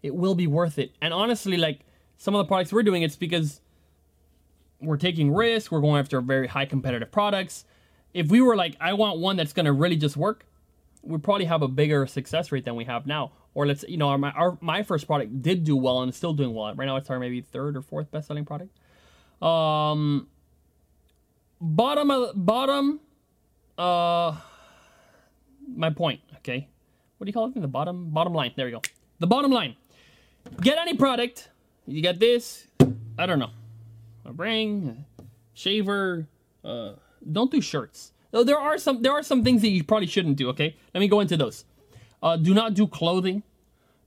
It 0.01 0.15
will 0.15 0.35
be 0.35 0.47
worth 0.47 0.77
it. 0.77 0.93
And 1.01 1.13
honestly, 1.13 1.57
like 1.57 1.81
some 2.17 2.35
of 2.35 2.39
the 2.39 2.47
products 2.47 2.71
we're 2.71 2.83
doing, 2.83 3.03
it's 3.03 3.15
because 3.15 3.61
we're 4.81 4.97
taking 4.97 5.33
risks. 5.33 5.71
We're 5.71 5.81
going 5.81 5.99
after 5.99 6.19
very 6.21 6.47
high 6.47 6.65
competitive 6.65 7.11
products. 7.11 7.65
If 8.15 8.29
we 8.29 8.41
were 8.41 8.55
like, 8.55 8.77
I 8.79 8.93
want 8.93 9.19
one 9.19 9.35
that's 9.35 9.51
going 9.51 9.65
to 9.65 9.73
really 9.73 9.97
just 9.97 10.15
work, 10.15 10.45
we'd 11.03 11.21
probably 11.21 11.45
have 11.45 11.61
a 11.61 11.67
bigger 11.67 12.07
success 12.07 12.49
rate 12.49 12.63
than 12.63 12.75
we 12.75 12.85
have 12.85 13.05
now. 13.05 13.33
Or 13.53 13.67
let's, 13.67 13.83
you 13.89 13.97
know, 13.97 14.07
our, 14.07 14.25
our 14.25 14.57
my 14.61 14.83
first 14.83 15.05
product 15.05 15.41
did 15.41 15.65
do 15.65 15.75
well 15.75 16.01
and 16.01 16.09
it's 16.09 16.17
still 16.17 16.33
doing 16.33 16.53
well. 16.53 16.73
Right 16.73 16.85
now, 16.85 16.95
it's 16.95 17.09
our 17.09 17.19
maybe 17.19 17.41
third 17.41 17.75
or 17.75 17.81
fourth 17.81 18.09
best 18.11 18.27
selling 18.27 18.45
product. 18.45 18.71
Um, 19.43 20.27
bottom 21.59 22.09
of 22.09 22.31
bottom 22.35 23.01
uh, 23.77 24.37
my 25.75 25.89
point. 25.89 26.21
Okay, 26.37 26.69
what 27.17 27.25
do 27.25 27.29
you 27.29 27.33
call 27.33 27.47
it? 27.47 27.61
The 27.61 27.67
bottom 27.67 28.11
bottom 28.11 28.33
line. 28.33 28.53
There 28.55 28.65
we 28.65 28.71
go. 28.71 28.81
The 29.19 29.27
bottom 29.27 29.51
line. 29.51 29.75
Get 30.61 30.77
any 30.77 30.93
product. 30.93 31.49
You 31.85 32.01
get 32.01 32.19
this. 32.19 32.67
I 33.17 33.25
don't 33.25 33.39
know. 33.39 33.51
A 34.25 34.31
ring, 34.31 35.05
a 35.19 35.23
shaver. 35.53 36.27
Uh, 36.63 36.93
don't 37.31 37.51
do 37.51 37.61
shirts. 37.61 38.11
Though 38.31 38.43
there 38.43 38.59
are 38.59 38.77
some 38.77 39.01
there 39.01 39.13
are 39.13 39.23
some 39.23 39.43
things 39.43 39.61
that 39.61 39.69
you 39.69 39.83
probably 39.83 40.07
shouldn't 40.07 40.37
do. 40.37 40.49
Okay, 40.49 40.75
let 40.93 40.99
me 40.99 41.07
go 41.07 41.19
into 41.19 41.37
those. 41.37 41.65
Uh, 42.21 42.37
do 42.37 42.53
not 42.53 42.73
do 42.73 42.87
clothing. 42.87 43.43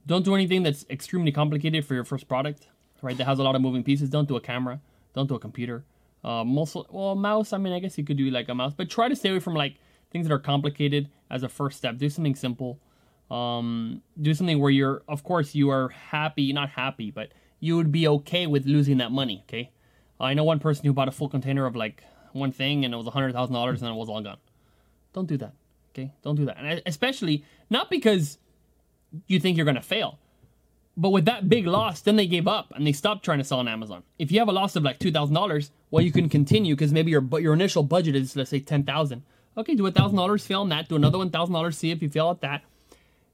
Don't 0.06 0.24
do 0.24 0.34
anything 0.34 0.62
that's 0.62 0.86
extremely 0.90 1.32
complicated 1.32 1.84
for 1.84 1.94
your 1.94 2.04
first 2.04 2.28
product. 2.28 2.68
Right, 3.00 3.16
that 3.16 3.24
has 3.24 3.38
a 3.38 3.42
lot 3.42 3.54
of 3.54 3.62
moving 3.62 3.84
pieces. 3.84 4.10
Don't 4.10 4.26
do 4.26 4.36
a 4.36 4.40
camera. 4.40 4.80
Don't 5.14 5.28
do 5.28 5.34
a 5.36 5.38
computer. 5.38 5.84
Uh, 6.24 6.44
well, 6.44 7.14
mouse. 7.14 7.52
I 7.52 7.58
mean, 7.58 7.72
I 7.72 7.78
guess 7.78 7.96
you 7.96 8.04
could 8.04 8.16
do 8.16 8.28
like 8.30 8.48
a 8.48 8.54
mouse, 8.54 8.74
but 8.74 8.90
try 8.90 9.08
to 9.08 9.14
stay 9.14 9.30
away 9.30 9.38
from 9.38 9.54
like 9.54 9.76
things 10.10 10.26
that 10.26 10.34
are 10.34 10.38
complicated 10.38 11.08
as 11.30 11.42
a 11.42 11.48
first 11.48 11.78
step. 11.78 11.96
Do 11.96 12.10
something 12.10 12.34
simple. 12.34 12.80
Um, 13.30 14.02
do 14.20 14.34
something 14.34 14.58
where 14.58 14.70
you're, 14.70 15.02
of 15.06 15.22
course, 15.22 15.54
you 15.54 15.70
are 15.70 15.90
happy, 15.90 16.52
not 16.52 16.70
happy, 16.70 17.10
but 17.10 17.32
you 17.60 17.76
would 17.76 17.92
be 17.92 18.08
okay 18.08 18.46
with 18.46 18.66
losing 18.66 18.98
that 18.98 19.12
money. 19.12 19.44
Okay. 19.48 19.70
I 20.20 20.34
know 20.34 20.44
one 20.44 20.58
person 20.58 20.84
who 20.86 20.92
bought 20.92 21.08
a 21.08 21.12
full 21.12 21.28
container 21.28 21.66
of 21.66 21.76
like 21.76 22.02
one 22.32 22.52
thing 22.52 22.84
and 22.84 22.94
it 22.94 22.96
was 22.96 23.06
a 23.06 23.10
hundred 23.10 23.32
thousand 23.32 23.54
dollars 23.54 23.82
and 23.82 23.90
it 23.90 23.94
was 23.94 24.08
all 24.08 24.20
gone. 24.20 24.38
Don't 25.12 25.26
do 25.26 25.36
that. 25.38 25.54
Okay. 25.92 26.12
Don't 26.22 26.36
do 26.36 26.44
that. 26.46 26.56
And 26.58 26.82
especially 26.86 27.44
not 27.70 27.90
because 27.90 28.38
you 29.26 29.40
think 29.40 29.56
you're 29.56 29.66
gonna 29.66 29.82
fail, 29.82 30.18
but 30.96 31.10
with 31.10 31.26
that 31.26 31.48
big 31.48 31.66
loss, 31.66 32.00
then 32.00 32.16
they 32.16 32.26
gave 32.26 32.48
up 32.48 32.72
and 32.74 32.86
they 32.86 32.92
stopped 32.92 33.24
trying 33.24 33.38
to 33.38 33.44
sell 33.44 33.60
on 33.60 33.68
Amazon. 33.68 34.02
If 34.18 34.32
you 34.32 34.40
have 34.40 34.48
a 34.48 34.52
loss 34.52 34.76
of 34.76 34.82
like 34.82 34.98
two 34.98 35.12
thousand 35.12 35.34
dollars, 35.34 35.70
well, 35.90 36.04
you 36.04 36.12
can 36.12 36.28
continue 36.28 36.74
because 36.74 36.92
maybe 36.92 37.10
your 37.10 37.22
your 37.38 37.54
initial 37.54 37.82
budget 37.82 38.16
is 38.16 38.36
let's 38.36 38.50
say 38.50 38.60
ten 38.60 38.82
thousand. 38.82 39.22
Okay, 39.56 39.74
do 39.74 39.86
a 39.86 39.90
thousand 39.90 40.16
dollars, 40.16 40.46
fail 40.46 40.60
on 40.60 40.68
that. 40.68 40.88
Do 40.88 40.96
another 40.96 41.18
one 41.18 41.30
thousand 41.30 41.52
dollars, 41.54 41.78
see 41.78 41.90
if 41.90 42.02
you 42.02 42.08
fail 42.08 42.30
at 42.30 42.40
that, 42.42 42.62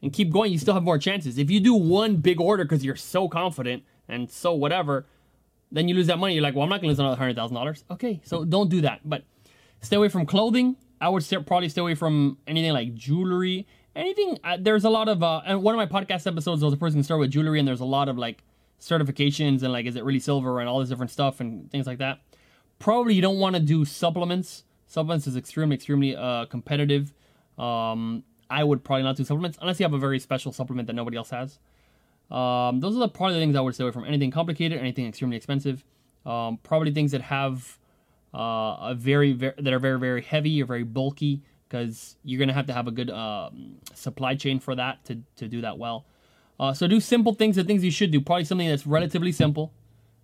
and 0.02 0.12
keep 0.12 0.30
going. 0.30 0.52
You 0.52 0.58
still 0.58 0.74
have 0.74 0.82
more 0.82 0.98
chances. 0.98 1.38
If 1.38 1.50
you 1.50 1.60
do 1.60 1.74
one 1.74 2.16
big 2.16 2.40
order 2.40 2.64
because 2.64 2.84
you're 2.84 2.96
so 2.96 3.28
confident 3.28 3.82
and 4.08 4.30
so 4.30 4.52
whatever, 4.52 5.06
then 5.74 5.88
you 5.88 5.94
lose 5.94 6.06
that 6.06 6.18
money. 6.18 6.34
You're 6.34 6.42
like, 6.42 6.54
well, 6.54 6.62
I'm 6.62 6.70
not 6.70 6.80
gonna 6.80 6.88
lose 6.88 6.98
another 6.98 7.16
hundred 7.16 7.36
thousand 7.36 7.54
dollars. 7.54 7.84
Okay, 7.90 8.20
so 8.24 8.44
don't 8.44 8.70
do 8.70 8.80
that. 8.80 9.00
But 9.04 9.24
stay 9.82 9.96
away 9.96 10.08
from 10.08 10.24
clothing. 10.24 10.76
I 11.00 11.08
would 11.10 11.26
probably 11.46 11.68
stay 11.68 11.82
away 11.82 11.94
from 11.94 12.38
anything 12.46 12.72
like 12.72 12.94
jewelry 12.94 13.66
anything 13.96 14.38
uh, 14.44 14.56
there's 14.60 14.84
a 14.84 14.90
lot 14.90 15.08
of 15.08 15.22
uh 15.22 15.40
and 15.46 15.62
one 15.62 15.78
of 15.78 15.90
my 15.90 16.02
podcast 16.02 16.26
episodes 16.26 16.62
was 16.62 16.72
a 16.72 16.76
person 16.76 17.02
started 17.02 17.20
with 17.20 17.30
jewelry 17.30 17.58
and 17.58 17.66
there's 17.66 17.80
a 17.80 17.84
lot 17.84 18.08
of 18.08 18.18
like 18.18 18.42
certifications 18.80 19.62
and 19.62 19.72
like 19.72 19.86
is 19.86 19.96
it 19.96 20.04
really 20.04 20.18
silver 20.18 20.60
and 20.60 20.68
all 20.68 20.80
this 20.80 20.88
different 20.88 21.10
stuff 21.10 21.40
and 21.40 21.70
things 21.70 21.86
like 21.86 21.98
that 21.98 22.20
probably 22.78 23.14
you 23.14 23.22
don't 23.22 23.38
want 23.38 23.54
to 23.54 23.60
do 23.60 23.84
supplements 23.84 24.64
supplements 24.86 25.26
is 25.26 25.36
extremely 25.36 25.74
extremely 25.74 26.16
uh 26.16 26.44
competitive 26.46 27.14
um 27.58 28.22
i 28.50 28.64
would 28.64 28.82
probably 28.82 29.04
not 29.04 29.16
do 29.16 29.24
supplements 29.24 29.56
unless 29.60 29.78
you 29.78 29.84
have 29.84 29.94
a 29.94 29.98
very 29.98 30.18
special 30.18 30.52
supplement 30.52 30.86
that 30.86 30.94
nobody 30.94 31.16
else 31.16 31.30
has 31.30 31.58
um 32.30 32.80
those 32.80 32.96
are 32.96 33.00
the 33.00 33.08
probably 33.08 33.34
the 33.34 33.40
things 33.40 33.56
i 33.56 33.60
would 33.60 33.74
stay 33.74 33.84
away 33.84 33.92
from 33.92 34.04
anything 34.04 34.30
complicated 34.30 34.78
anything 34.78 35.06
extremely 35.06 35.36
expensive 35.36 35.84
Um, 36.26 36.58
probably 36.62 36.90
things 36.92 37.12
that 37.12 37.20
have 37.22 37.78
uh, 38.34 38.92
a 38.92 38.94
very, 38.96 39.32
very 39.32 39.54
that 39.58 39.72
are 39.74 39.78
very 39.78 39.98
very 39.98 40.22
heavy 40.22 40.62
or 40.62 40.66
very 40.66 40.84
bulky 40.84 41.42
because 41.68 42.16
you're 42.24 42.38
gonna 42.40 42.54
have 42.54 42.66
to 42.66 42.72
have 42.72 42.88
a 42.88 42.90
good 42.90 43.10
um, 43.10 43.76
supply 43.94 44.34
chain 44.34 44.58
for 44.60 44.74
that 44.74 45.04
to 45.04 45.14
to 45.36 45.48
do 45.48 45.60
that 45.60 45.76
well. 45.78 46.06
Uh, 46.58 46.72
so 46.72 46.86
do 46.86 47.00
simple 47.00 47.34
things, 47.34 47.56
the 47.56 47.64
things 47.64 47.84
you 47.84 47.90
should 47.90 48.10
do. 48.10 48.20
Probably 48.20 48.44
something 48.44 48.68
that's 48.68 48.86
relatively 48.86 49.32
simple, 49.32 49.72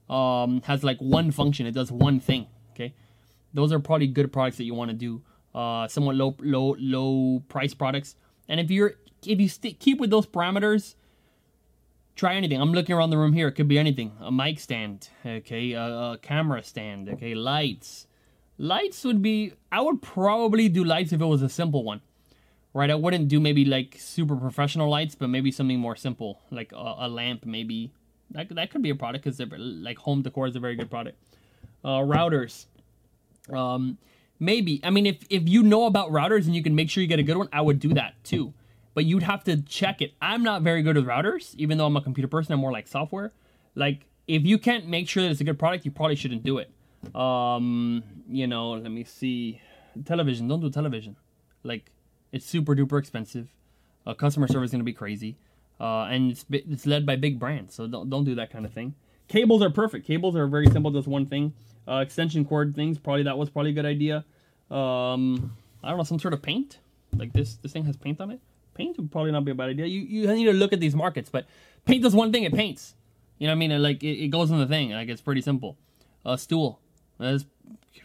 um, 0.09 0.62
has 0.64 0.83
like 0.83 0.99
one 1.00 1.30
function, 1.33 1.66
it 1.66 1.73
does 1.75 1.92
one 1.92 2.19
thing. 2.21 2.47
Okay, 2.73 2.95
those 3.52 3.73
are 3.73 3.80
probably 3.80 4.07
good 4.07 4.33
products 4.33 4.57
that 4.59 4.64
you 4.64 4.75
want 4.75 4.90
to 4.90 4.97
do. 4.97 5.23
Uh, 5.54 5.87
somewhat 5.88 6.16
low 6.16 6.35
low 6.40 6.76
low 6.78 7.40
price 7.49 7.75
products. 7.75 8.16
And 8.49 8.61
if 8.61 8.71
you're 8.71 8.95
if 9.26 9.38
you 9.40 9.49
st- 9.49 9.78
keep 9.80 10.00
with 10.00 10.11
those 10.11 10.26
parameters, 10.26 10.95
try 12.20 12.34
anything. 12.34 12.60
I'm 12.60 12.72
looking 12.72 12.94
around 12.94 13.10
the 13.10 13.18
room 13.18 13.32
here. 13.32 13.48
It 13.48 13.52
could 13.52 13.68
be 13.68 13.78
anything. 13.78 14.12
A 14.20 14.30
mic 14.30 14.60
stand, 14.60 15.08
okay, 15.24 15.72
a, 15.72 15.82
a 15.82 16.18
camera 16.20 16.62
stand, 16.62 17.08
okay, 17.08 17.34
lights. 17.34 18.06
Lights 18.58 19.04
would 19.04 19.22
be. 19.22 19.54
I 19.72 19.80
would 19.80 20.02
probably 20.02 20.68
do 20.68 20.84
lights 20.84 21.12
if 21.12 21.20
it 21.20 21.24
was 21.24 21.42
a 21.42 21.48
simple 21.48 21.82
one 21.82 22.02
right? 22.72 22.90
I 22.90 22.94
wouldn't 22.94 23.28
do 23.28 23.40
maybe 23.40 23.64
like 23.64 23.96
super 23.98 24.36
professional 24.36 24.88
lights, 24.88 25.14
but 25.14 25.28
maybe 25.28 25.50
something 25.50 25.78
more 25.78 25.96
simple, 25.96 26.40
like 26.50 26.72
a, 26.72 26.94
a 27.00 27.08
lamp, 27.08 27.44
maybe. 27.44 27.92
That, 28.30 28.48
that 28.50 28.70
could 28.70 28.82
be 28.82 28.90
a 28.90 28.94
product 28.94 29.24
because 29.24 29.40
like 29.58 29.98
home 29.98 30.22
decor 30.22 30.46
is 30.46 30.54
a 30.54 30.60
very 30.60 30.76
good 30.76 30.90
product. 30.90 31.18
Uh, 31.84 31.98
routers, 31.98 32.66
um, 33.52 33.98
maybe. 34.38 34.80
I 34.84 34.90
mean, 34.90 35.06
if 35.06 35.24
if 35.30 35.48
you 35.48 35.62
know 35.62 35.86
about 35.86 36.10
routers 36.10 36.46
and 36.46 36.54
you 36.54 36.62
can 36.62 36.74
make 36.74 36.90
sure 36.90 37.00
you 37.02 37.08
get 37.08 37.18
a 37.18 37.24
good 37.24 37.38
one, 37.38 37.48
I 37.52 37.60
would 37.60 37.80
do 37.80 37.94
that 37.94 38.22
too. 38.22 38.52
But 38.94 39.04
you'd 39.04 39.23
have 39.23 39.44
to 39.44 39.62
check 39.62 40.02
it. 40.02 40.14
I'm 40.20 40.42
not 40.42 40.62
very 40.62 40.82
good 40.82 40.97
with 40.97 41.06
routers, 41.06 41.54
even 41.56 41.78
though 41.78 41.87
I'm 41.87 41.97
a 41.97 42.02
computer 42.02 42.28
person. 42.28 42.52
I'm 42.52 42.61
more 42.61 42.73
like 42.73 42.88
software. 42.88 43.32
Like 43.75 44.06
if 44.26 44.44
you 44.44 44.59
can't 44.59 44.88
make 44.88 45.09
sure 45.09 45.23
that 45.23 45.30
it's 45.30 45.40
a 45.40 45.44
good 45.44 45.59
product, 45.59 45.85
you 45.85 45.90
probably 45.90 46.16
shouldn't 46.16 46.42
do 46.42 46.59
it. 46.59 46.70
Um, 47.14 48.02
you 48.28 48.47
know, 48.47 48.73
let 48.73 48.90
me 48.90 49.04
see. 49.04 49.61
Television. 50.04 50.49
Don't 50.49 50.61
do 50.61 50.70
television. 50.70 51.16
Like 51.62 51.90
it's 52.32 52.47
super 52.47 52.75
duper 52.75 52.99
expensive. 52.99 53.49
Uh, 54.06 54.14
customer 54.14 54.49
service 54.49 54.73
is 54.73 54.78
to 54.78 54.85
be 54.85 54.92
crazy. 54.92 55.37
Uh, 55.78 56.04
and 56.04 56.32
it's, 56.32 56.44
it's 56.50 56.87
led 56.87 57.06
by 57.06 57.16
big 57.16 57.38
brands, 57.38 57.75
so 57.75 57.87
don't, 57.87 58.11
don't 58.11 58.25
do 58.25 58.35
that 58.35 58.50
kind 58.50 58.66
of 58.66 58.73
thing. 58.73 58.94
Cables 59.28 59.62
are 59.62 59.70
perfect. 59.70 60.06
Cables 60.06 60.37
are 60.37 60.47
very 60.47 60.66
simple, 60.66 60.90
just 60.90 61.09
one 61.09 61.26
thing. 61.26 61.54
Uh, 61.88 61.97
extension 61.97 62.44
cord 62.44 62.75
things, 62.75 62.99
probably 62.99 63.23
that 63.23 63.38
was 63.38 63.49
probably 63.49 63.70
a 63.70 63.75
good 63.75 63.87
idea. 63.87 64.25
Um, 64.70 65.56
I 65.82 65.88
don't 65.88 65.99
know, 65.99 66.04
some 66.04 66.18
sort 66.18 66.35
of 66.35 66.42
paint. 66.42 66.78
Like 67.16 67.32
this, 67.32 67.54
this 67.56 67.73
thing 67.73 67.85
has 67.87 67.97
paint 67.97 68.20
on 68.20 68.30
it. 68.30 68.40
Paint 68.80 68.96
would 68.96 69.12
probably 69.12 69.30
not 69.30 69.44
be 69.44 69.50
a 69.50 69.54
bad 69.54 69.68
idea. 69.68 69.84
You, 69.84 70.00
you 70.00 70.26
need 70.34 70.46
to 70.46 70.54
look 70.54 70.72
at 70.72 70.80
these 70.80 70.94
markets, 70.94 71.28
but 71.28 71.46
paint 71.84 72.02
does 72.02 72.14
one 72.14 72.32
thing. 72.32 72.44
It 72.44 72.54
paints. 72.54 72.94
You 73.37 73.46
know 73.46 73.52
what 73.52 73.56
I 73.56 73.68
mean? 73.68 73.82
Like 73.82 74.02
it, 74.02 74.25
it 74.25 74.28
goes 74.28 74.50
in 74.50 74.58
the 74.58 74.66
thing. 74.66 74.92
Like 74.92 75.10
it's 75.10 75.20
pretty 75.20 75.42
simple. 75.42 75.76
A 76.25 76.38
stool. 76.38 76.80
This 77.18 77.44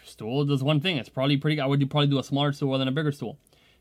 stool 0.04 0.44
does 0.44 0.62
one 0.62 0.82
thing. 0.82 0.98
It's 0.98 1.08
probably 1.08 1.38
pretty. 1.38 1.62
I 1.62 1.66
would 1.66 1.90
probably 1.90 2.08
do 2.08 2.20
a 2.20 2.24
smaller 2.24 2.52
stool 2.52 2.78
than 2.78 2.90
a 2.90 2.92
bigger 2.92 3.14
stool. 3.14 3.38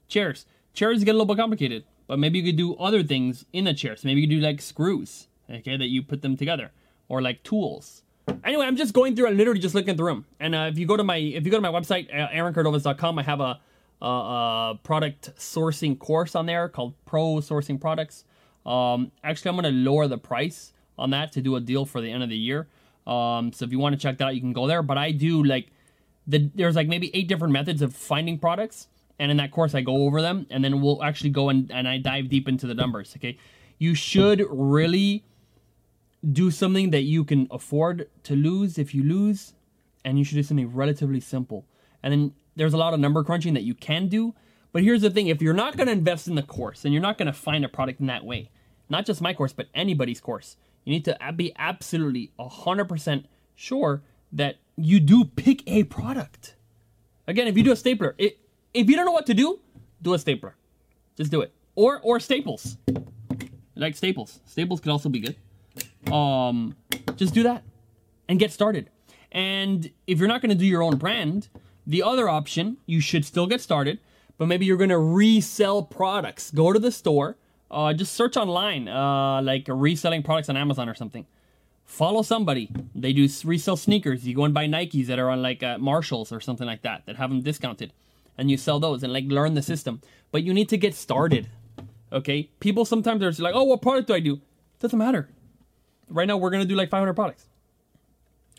Chairs. 0.06 0.46
Chairs 0.72 1.02
get 1.02 1.10
a 1.10 1.18
little 1.18 1.26
bit 1.26 1.40
complicated, 1.40 1.84
but 2.06 2.20
maybe 2.20 2.38
you 2.38 2.44
could 2.44 2.56
do 2.56 2.76
other 2.76 3.02
things 3.02 3.44
in 3.52 3.64
the 3.64 3.74
chairs. 3.74 4.04
Maybe 4.04 4.20
you 4.20 4.28
could 4.28 4.34
do 4.34 4.40
like 4.40 4.62
screws, 4.62 5.26
okay, 5.50 5.76
that 5.76 5.88
you 5.88 6.00
put 6.00 6.22
them 6.22 6.36
together, 6.36 6.70
or 7.08 7.22
like 7.22 7.42
tools. 7.42 8.02
Anyway, 8.44 8.66
I'm 8.66 8.76
just 8.76 8.94
going 8.94 9.16
through. 9.16 9.26
I'm 9.26 9.36
literally 9.36 9.58
just 9.58 9.74
looking 9.74 9.90
at 9.90 9.96
the 9.96 10.04
room. 10.04 10.26
And 10.38 10.54
uh, 10.54 10.68
if 10.70 10.78
you 10.78 10.86
go 10.86 10.96
to 10.96 11.02
my 11.02 11.16
if 11.16 11.44
you 11.44 11.50
go 11.50 11.58
to 11.58 11.60
my 11.60 11.76
website, 11.76 12.08
uh, 12.14 12.28
aaroncordovas.com, 12.28 13.18
I 13.18 13.22
have 13.24 13.40
a, 13.40 13.58
a, 14.04 14.78
product 14.82 15.34
sourcing 15.36 15.98
course 15.98 16.34
on 16.34 16.46
there 16.46 16.68
called 16.68 16.94
Pro 17.04 17.36
Sourcing 17.36 17.80
Products. 17.80 18.24
Um, 18.66 19.12
actually, 19.22 19.50
I'm 19.50 19.56
going 19.56 19.72
to 19.72 19.90
lower 19.90 20.06
the 20.08 20.18
price 20.18 20.72
on 20.98 21.10
that 21.10 21.32
to 21.32 21.40
do 21.40 21.56
a 21.56 21.60
deal 21.60 21.84
for 21.84 22.00
the 22.00 22.10
end 22.10 22.22
of 22.22 22.28
the 22.28 22.36
year. 22.36 22.68
Um, 23.06 23.52
so 23.52 23.64
if 23.64 23.72
you 23.72 23.78
want 23.78 23.94
to 23.94 24.00
check 24.00 24.18
that 24.18 24.24
out, 24.24 24.34
you 24.34 24.40
can 24.40 24.52
go 24.52 24.66
there. 24.66 24.82
But 24.82 24.98
I 24.98 25.10
do 25.10 25.42
like 25.44 25.68
the 26.26 26.50
there's 26.54 26.76
like 26.76 26.88
maybe 26.88 27.10
eight 27.14 27.28
different 27.28 27.52
methods 27.52 27.82
of 27.82 27.94
finding 27.94 28.38
products 28.38 28.88
and 29.18 29.30
in 29.30 29.36
that 29.36 29.50
course 29.50 29.74
I 29.74 29.80
go 29.80 30.04
over 30.06 30.20
them 30.22 30.46
and 30.50 30.64
then 30.64 30.80
we'll 30.80 31.02
actually 31.02 31.30
go 31.30 31.48
and, 31.48 31.70
and 31.70 31.86
I 31.86 31.98
dive 31.98 32.28
deep 32.28 32.48
into 32.48 32.66
the 32.66 32.74
numbers, 32.74 33.14
okay? 33.16 33.38
You 33.78 33.94
should 33.94 34.44
really 34.50 35.24
do 36.32 36.50
something 36.50 36.90
that 36.90 37.02
you 37.02 37.24
can 37.24 37.46
afford 37.50 38.08
to 38.24 38.34
lose 38.34 38.78
if 38.78 38.94
you 38.94 39.02
lose 39.02 39.54
and 40.04 40.18
you 40.18 40.24
should 40.24 40.36
do 40.36 40.42
something 40.42 40.72
relatively 40.72 41.20
simple. 41.20 41.66
And 42.02 42.12
then 42.12 42.32
there's 42.56 42.74
a 42.74 42.76
lot 42.76 42.94
of 42.94 43.00
number 43.00 43.22
crunching 43.24 43.54
that 43.54 43.62
you 43.62 43.74
can 43.74 44.08
do, 44.08 44.34
but 44.72 44.82
here's 44.82 45.02
the 45.02 45.10
thing, 45.10 45.28
if 45.28 45.40
you're 45.40 45.54
not 45.54 45.76
going 45.76 45.86
to 45.86 45.92
invest 45.92 46.28
in 46.28 46.34
the 46.34 46.42
course 46.42 46.84
and 46.84 46.92
you're 46.92 47.02
not 47.02 47.18
going 47.18 47.26
to 47.26 47.32
find 47.32 47.64
a 47.64 47.68
product 47.68 48.00
in 48.00 48.06
that 48.06 48.24
way, 48.24 48.50
not 48.88 49.06
just 49.06 49.20
my 49.20 49.32
course 49.32 49.52
but 49.52 49.68
anybody's 49.74 50.20
course, 50.20 50.56
you 50.84 50.92
need 50.92 51.04
to 51.04 51.16
be 51.36 51.52
absolutely 51.56 52.32
100% 52.38 53.24
sure 53.54 54.02
that 54.32 54.56
you 54.76 55.00
do 55.00 55.24
pick 55.24 55.62
a 55.66 55.84
product. 55.84 56.56
Again, 57.26 57.46
if 57.46 57.56
you 57.56 57.62
do 57.62 57.72
a 57.72 57.76
stapler, 57.76 58.14
it 58.18 58.38
if 58.74 58.90
you 58.90 58.96
don't 58.96 59.06
know 59.06 59.12
what 59.12 59.26
to 59.26 59.34
do, 59.34 59.60
do 60.02 60.14
a 60.14 60.18
stapler. 60.18 60.56
Just 61.16 61.30
do 61.30 61.40
it. 61.40 61.52
Or 61.74 62.00
or 62.02 62.20
staples. 62.20 62.76
Like 63.76 63.96
staples. 63.96 64.40
Staples 64.44 64.80
could 64.80 64.90
also 64.90 65.08
be 65.08 65.20
good. 65.20 66.12
Um, 66.12 66.76
just 67.16 67.32
do 67.34 67.44
that 67.44 67.62
and 68.28 68.38
get 68.38 68.52
started. 68.52 68.90
And 69.32 69.90
if 70.06 70.18
you're 70.18 70.28
not 70.28 70.42
going 70.42 70.50
to 70.50 70.56
do 70.56 70.66
your 70.66 70.82
own 70.82 70.96
brand, 70.96 71.48
the 71.86 72.02
other 72.02 72.28
option, 72.28 72.78
you 72.86 73.00
should 73.00 73.24
still 73.24 73.46
get 73.46 73.60
started, 73.60 73.98
but 74.38 74.46
maybe 74.46 74.66
you're 74.66 74.76
to 74.88 74.98
resell 74.98 75.82
products. 75.82 76.50
Go 76.50 76.72
to 76.72 76.78
the 76.78 76.92
store, 76.92 77.36
uh, 77.70 77.92
just 77.92 78.12
search 78.14 78.36
online, 78.36 78.88
uh, 78.88 79.42
like 79.42 79.66
reselling 79.68 80.22
products 80.22 80.48
on 80.48 80.56
Amazon 80.56 80.88
or 80.88 80.94
something. 80.94 81.26
Follow 81.84 82.22
somebody. 82.22 82.70
They 82.94 83.12
do 83.12 83.28
resell 83.44 83.76
sneakers. 83.76 84.26
You 84.26 84.34
go 84.34 84.44
and 84.44 84.54
buy 84.54 84.66
Nikes 84.66 85.06
that 85.06 85.18
are 85.18 85.28
on 85.28 85.42
like 85.42 85.62
uh, 85.62 85.78
Marshalls 85.78 86.32
or 86.32 86.40
something 86.40 86.66
like 86.66 86.82
that 86.82 87.04
that 87.06 87.16
have 87.16 87.30
them 87.30 87.42
discounted 87.42 87.92
and 88.36 88.50
you 88.50 88.56
sell 88.56 88.80
those 88.80 89.02
and 89.02 89.12
like 89.12 89.24
learn 89.26 89.54
the 89.54 89.62
system. 89.62 90.00
But 90.32 90.42
you 90.42 90.52
need 90.52 90.68
to 90.70 90.76
get 90.76 90.94
started. 90.94 91.48
Okay? 92.12 92.50
People 92.60 92.84
sometimes 92.84 93.22
are 93.22 93.42
like, 93.42 93.54
oh, 93.54 93.64
what 93.64 93.82
product 93.82 94.08
do 94.08 94.14
I 94.14 94.20
do? 94.20 94.40
Doesn't 94.80 94.98
matter. 94.98 95.28
Right 96.08 96.26
now, 96.26 96.36
we're 96.36 96.50
gonna 96.50 96.64
do 96.64 96.74
like 96.74 96.90
500 96.90 97.14
products. 97.14 97.46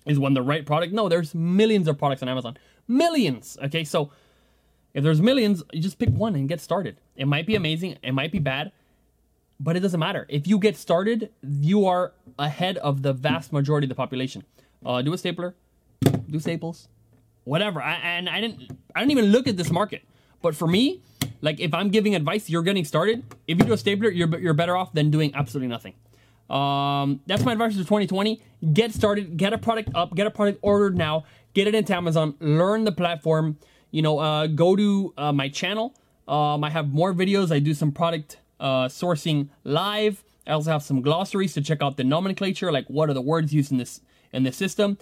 Is 0.05 0.20
one 0.20 0.34
the 0.34 0.41
right 0.41 0.65
product? 0.65 0.94
No, 0.94 1.10
there's 1.10 1.34
millions 1.34 1.88
of 1.88 1.98
products 1.98 2.22
on 2.22 2.29
Amazon. 2.29 2.58
Millions. 2.88 3.58
Okay, 3.63 3.84
so 3.84 4.12
if 4.94 5.04
there's 5.04 5.22
millions, 5.22 5.63
you 5.74 5.82
just 5.82 6.00
pick 6.00 6.10
one 6.10 6.36
and 6.36 6.48
get 6.48 6.62
started. 6.62 6.98
It 7.15 7.27
might 7.27 7.46
be 7.46 7.56
amazing, 7.56 7.98
it 8.04 8.13
might 8.13 8.32
be 8.32 8.39
bad, 8.39 8.72
but 9.60 9.75
it 9.75 9.82
doesn't 9.82 10.00
matter. 10.00 10.25
If 10.30 10.48
you 10.48 10.60
get 10.60 10.77
started, 10.77 11.32
you 11.42 11.86
are 11.86 12.13
ahead 12.38 12.77
of 12.77 13.01
the 13.01 13.13
vast 13.13 13.51
majority 13.51 13.86
of 13.86 13.89
the 13.89 13.96
population. 13.96 14.44
Uh, 14.86 15.01
do 15.01 15.13
a 15.13 15.18
stapler, 15.18 15.56
do 16.30 16.39
staples, 16.39 16.88
whatever. 17.44 17.82
I, 17.82 17.94
and 17.96 18.30
I 18.30 18.42
didn't 18.42 18.72
I 18.96 19.00
didn't 19.00 19.12
even 19.12 19.25
look 19.25 19.48
at 19.48 19.58
this 19.58 19.72
market. 19.72 20.04
But 20.42 20.56
for 20.56 20.68
me, 20.68 21.01
like 21.42 21.60
if 21.60 21.74
I'm 21.74 21.89
giving 21.89 22.15
advice, 22.15 22.50
you're 22.50 22.63
getting 22.63 22.86
started. 22.86 23.24
If 23.48 23.58
you 23.58 23.65
do 23.65 23.74
a 23.74 23.77
stapler, 23.77 24.10
you're 24.10 24.38
you're 24.39 24.54
better 24.54 24.77
off 24.77 24.94
than 24.94 25.10
doing 25.10 25.34
absolutely 25.34 25.70
nothing. 25.70 25.94
Um, 26.50 27.22
that's 27.25 27.44
my 27.44 27.54
advice 27.54 27.74
for 27.74 27.80
2020. 27.80 28.42
Get 28.74 28.94
started, 28.94 29.38
get 29.38 29.54
a 29.54 29.58
product 29.58 29.90
up, 29.96 30.16
get 30.16 30.28
a 30.28 30.32
product 30.32 30.60
ordered 30.62 30.98
now, 30.98 31.25
get 31.54 31.68
it 31.68 31.75
into 31.75 31.96
Amazon, 31.96 32.36
learn 32.40 32.84
the 32.84 32.92
platform. 32.92 33.58
You 33.92 34.02
know, 34.02 34.20
uh, 34.20 34.48
go 34.48 34.75
to 34.75 35.14
uh, 35.18 35.32
my 35.32 35.50
channel. 35.50 35.96
Um, 36.28 36.64
I 36.64 36.70
have 36.70 36.90
more 36.90 37.14
videos. 37.14 37.52
I 37.52 37.60
do 37.60 37.74
some 37.74 37.92
product 37.92 38.38
uh, 38.60 38.88
sourcing 38.88 39.50
live. 39.64 40.24
I 40.48 40.52
also 40.52 40.72
have 40.72 40.84
some 40.84 41.02
glossaries 41.02 41.54
to 41.54 41.62
check 41.62 41.82
out 41.82 41.98
the 41.98 42.04
nomenclature, 42.04 42.72
like 42.72 42.86
what 42.88 43.10
are 43.10 43.14
the 43.14 43.22
words 43.22 43.54
used 43.54 43.72
in 43.72 43.78
this 43.78 44.02
in 44.32 44.44
this 44.44 44.58
system. 44.58 44.98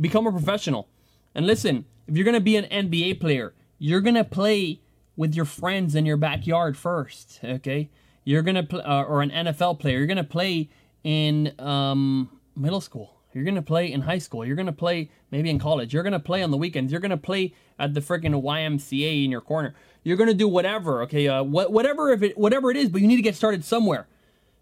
Become 0.00 0.26
a 0.26 0.32
professional. 0.32 0.88
And 1.34 1.46
listen, 1.46 1.84
if 2.06 2.16
you're 2.16 2.24
to 2.32 2.40
be 2.40 2.56
an 2.56 2.64
NBA 2.64 3.20
player, 3.20 3.54
you're 3.78 4.00
to 4.00 4.24
play 4.24 4.80
with 5.16 5.34
your 5.34 5.44
friends 5.44 5.94
in 5.94 6.06
your 6.06 6.16
backyard 6.16 6.76
first, 6.76 7.40
okay? 7.44 7.90
You're 8.24 8.42
to 8.42 8.62
play, 8.62 8.82
uh, 8.82 9.02
or 9.02 9.20
an 9.22 9.30
NFL 9.30 9.78
player, 9.78 9.98
you're 9.98 10.06
to 10.14 10.24
play 10.24 10.70
in 11.08 11.54
um, 11.58 12.28
middle 12.54 12.82
school. 12.82 13.14
You're 13.32 13.44
going 13.44 13.54
to 13.54 13.62
play 13.62 13.90
in 13.90 14.02
high 14.02 14.18
school. 14.18 14.44
You're 14.44 14.56
going 14.56 14.66
to 14.66 14.72
play 14.72 15.10
maybe 15.30 15.48
in 15.48 15.58
college. 15.58 15.94
You're 15.94 16.02
going 16.02 16.12
to 16.12 16.20
play 16.20 16.42
on 16.42 16.50
the 16.50 16.58
weekends. 16.58 16.92
You're 16.92 17.00
going 17.00 17.12
to 17.12 17.16
play 17.16 17.54
at 17.78 17.94
the 17.94 18.00
freaking 18.00 18.42
YMCA 18.42 19.24
in 19.24 19.30
your 19.30 19.40
corner. 19.40 19.74
You're 20.02 20.18
going 20.18 20.28
to 20.28 20.34
do 20.34 20.46
whatever, 20.46 21.00
okay? 21.04 21.26
Uh, 21.26 21.44
wh- 21.44 21.70
whatever 21.70 22.12
if 22.12 22.22
it 22.22 22.36
whatever 22.36 22.70
it 22.70 22.76
is, 22.76 22.90
but 22.90 23.00
you 23.00 23.08
need 23.08 23.16
to 23.16 23.22
get 23.22 23.34
started 23.34 23.64
somewhere. 23.64 24.06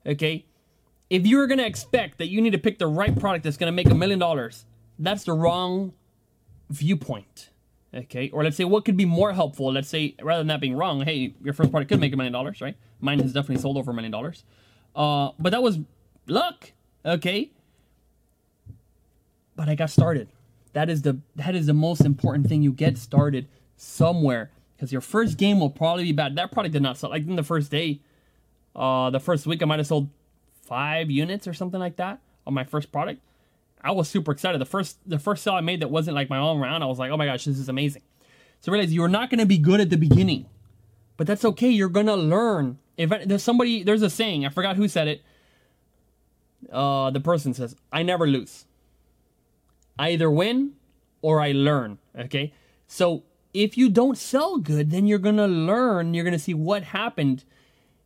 Okay? 0.06 0.46
If 1.10 1.26
you're 1.26 1.48
going 1.48 1.58
to 1.58 1.66
expect 1.66 2.18
that 2.18 2.28
you 2.28 2.40
need 2.40 2.52
to 2.52 2.58
pick 2.58 2.78
the 2.78 2.86
right 2.86 3.18
product 3.18 3.42
that's 3.42 3.56
going 3.56 3.72
to 3.72 3.74
make 3.74 3.90
a 3.90 3.94
million 3.94 4.20
dollars, 4.20 4.66
that's 5.00 5.24
the 5.24 5.32
wrong 5.32 5.94
viewpoint. 6.70 7.50
Okay, 7.92 8.28
or 8.30 8.44
let's 8.44 8.56
say 8.56 8.64
what 8.64 8.84
could 8.84 8.96
be 8.96 9.06
more 9.06 9.32
helpful. 9.32 9.72
Let's 9.72 9.88
say 9.88 10.14
rather 10.22 10.40
than 10.40 10.48
that 10.48 10.60
being 10.60 10.76
wrong, 10.76 11.00
hey, 11.00 11.34
your 11.42 11.54
first 11.54 11.72
product 11.72 11.88
could 11.88 11.98
make 11.98 12.12
a 12.12 12.16
million 12.16 12.32
dollars, 12.32 12.60
right? 12.60 12.76
Mine 13.00 13.18
has 13.18 13.32
definitely 13.32 13.62
sold 13.62 13.78
over 13.78 13.90
a 13.90 13.94
million 13.94 14.12
dollars. 14.12 14.44
Uh, 14.94 15.30
but 15.38 15.50
that 15.50 15.62
was 15.62 15.78
luck. 16.26 16.72
Okay, 17.04 17.50
but 19.54 19.68
I 19.68 19.74
got 19.74 19.90
started. 19.90 20.28
That 20.72 20.90
is 20.90 21.02
the 21.02 21.18
that 21.36 21.54
is 21.54 21.66
the 21.66 21.74
most 21.74 22.02
important 22.02 22.48
thing. 22.48 22.62
You 22.62 22.72
get 22.72 22.98
started 22.98 23.48
somewhere 23.76 24.50
because 24.76 24.92
your 24.92 25.00
first 25.00 25.38
game 25.38 25.58
will 25.58 25.70
probably 25.70 26.04
be 26.04 26.12
bad. 26.12 26.36
That 26.36 26.52
product 26.52 26.72
did 26.72 26.82
not 26.82 26.98
sell. 26.98 27.10
Like 27.10 27.26
in 27.26 27.36
the 27.36 27.42
first 27.42 27.70
day, 27.70 28.00
uh, 28.74 29.10
the 29.10 29.20
first 29.20 29.46
week 29.46 29.62
I 29.62 29.66
might 29.66 29.78
have 29.78 29.86
sold 29.86 30.08
five 30.62 31.10
units 31.10 31.46
or 31.46 31.54
something 31.54 31.80
like 31.80 31.96
that 31.96 32.20
on 32.46 32.54
my 32.54 32.64
first 32.64 32.92
product. 32.92 33.20
I 33.82 33.92
was 33.92 34.08
super 34.08 34.32
excited. 34.32 34.60
The 34.60 34.66
first 34.66 34.98
the 35.06 35.18
first 35.18 35.42
sale 35.42 35.54
I 35.54 35.60
made 35.60 35.80
that 35.80 35.90
wasn't 35.90 36.14
like 36.14 36.28
my 36.28 36.38
own 36.38 36.58
round, 36.58 36.82
I 36.84 36.86
was 36.86 36.98
like, 36.98 37.10
oh 37.10 37.16
my 37.16 37.26
gosh, 37.26 37.44
this 37.44 37.58
is 37.58 37.68
amazing. 37.68 38.02
So 38.60 38.72
realize 38.72 38.92
you're 38.92 39.08
not 39.08 39.30
going 39.30 39.38
to 39.38 39.46
be 39.46 39.58
good 39.58 39.80
at 39.80 39.90
the 39.90 39.96
beginning, 39.96 40.46
but 41.16 41.26
that's 41.26 41.44
okay. 41.44 41.68
You're 41.68 41.88
going 41.88 42.06
to 42.06 42.16
learn. 42.16 42.78
If 42.96 43.10
there's 43.26 43.42
somebody, 43.42 43.82
there's 43.82 44.02
a 44.02 44.10
saying. 44.10 44.44
I 44.44 44.48
forgot 44.48 44.76
who 44.76 44.88
said 44.88 45.08
it. 45.08 45.22
Uh, 46.72 47.10
the 47.10 47.20
person 47.20 47.54
says, 47.54 47.76
"I 47.92 48.02
never 48.02 48.26
lose. 48.26 48.66
I 49.98 50.10
either 50.10 50.30
win 50.30 50.72
or 51.22 51.40
I 51.40 51.52
learn." 51.52 51.98
Okay, 52.18 52.52
so 52.86 53.22
if 53.54 53.76
you 53.78 53.88
don't 53.88 54.18
sell 54.18 54.58
good, 54.58 54.90
then 54.90 55.06
you're 55.06 55.18
gonna 55.18 55.48
learn. 55.48 56.14
You're 56.14 56.24
gonna 56.24 56.38
see 56.38 56.54
what 56.54 56.82
happened. 56.84 57.44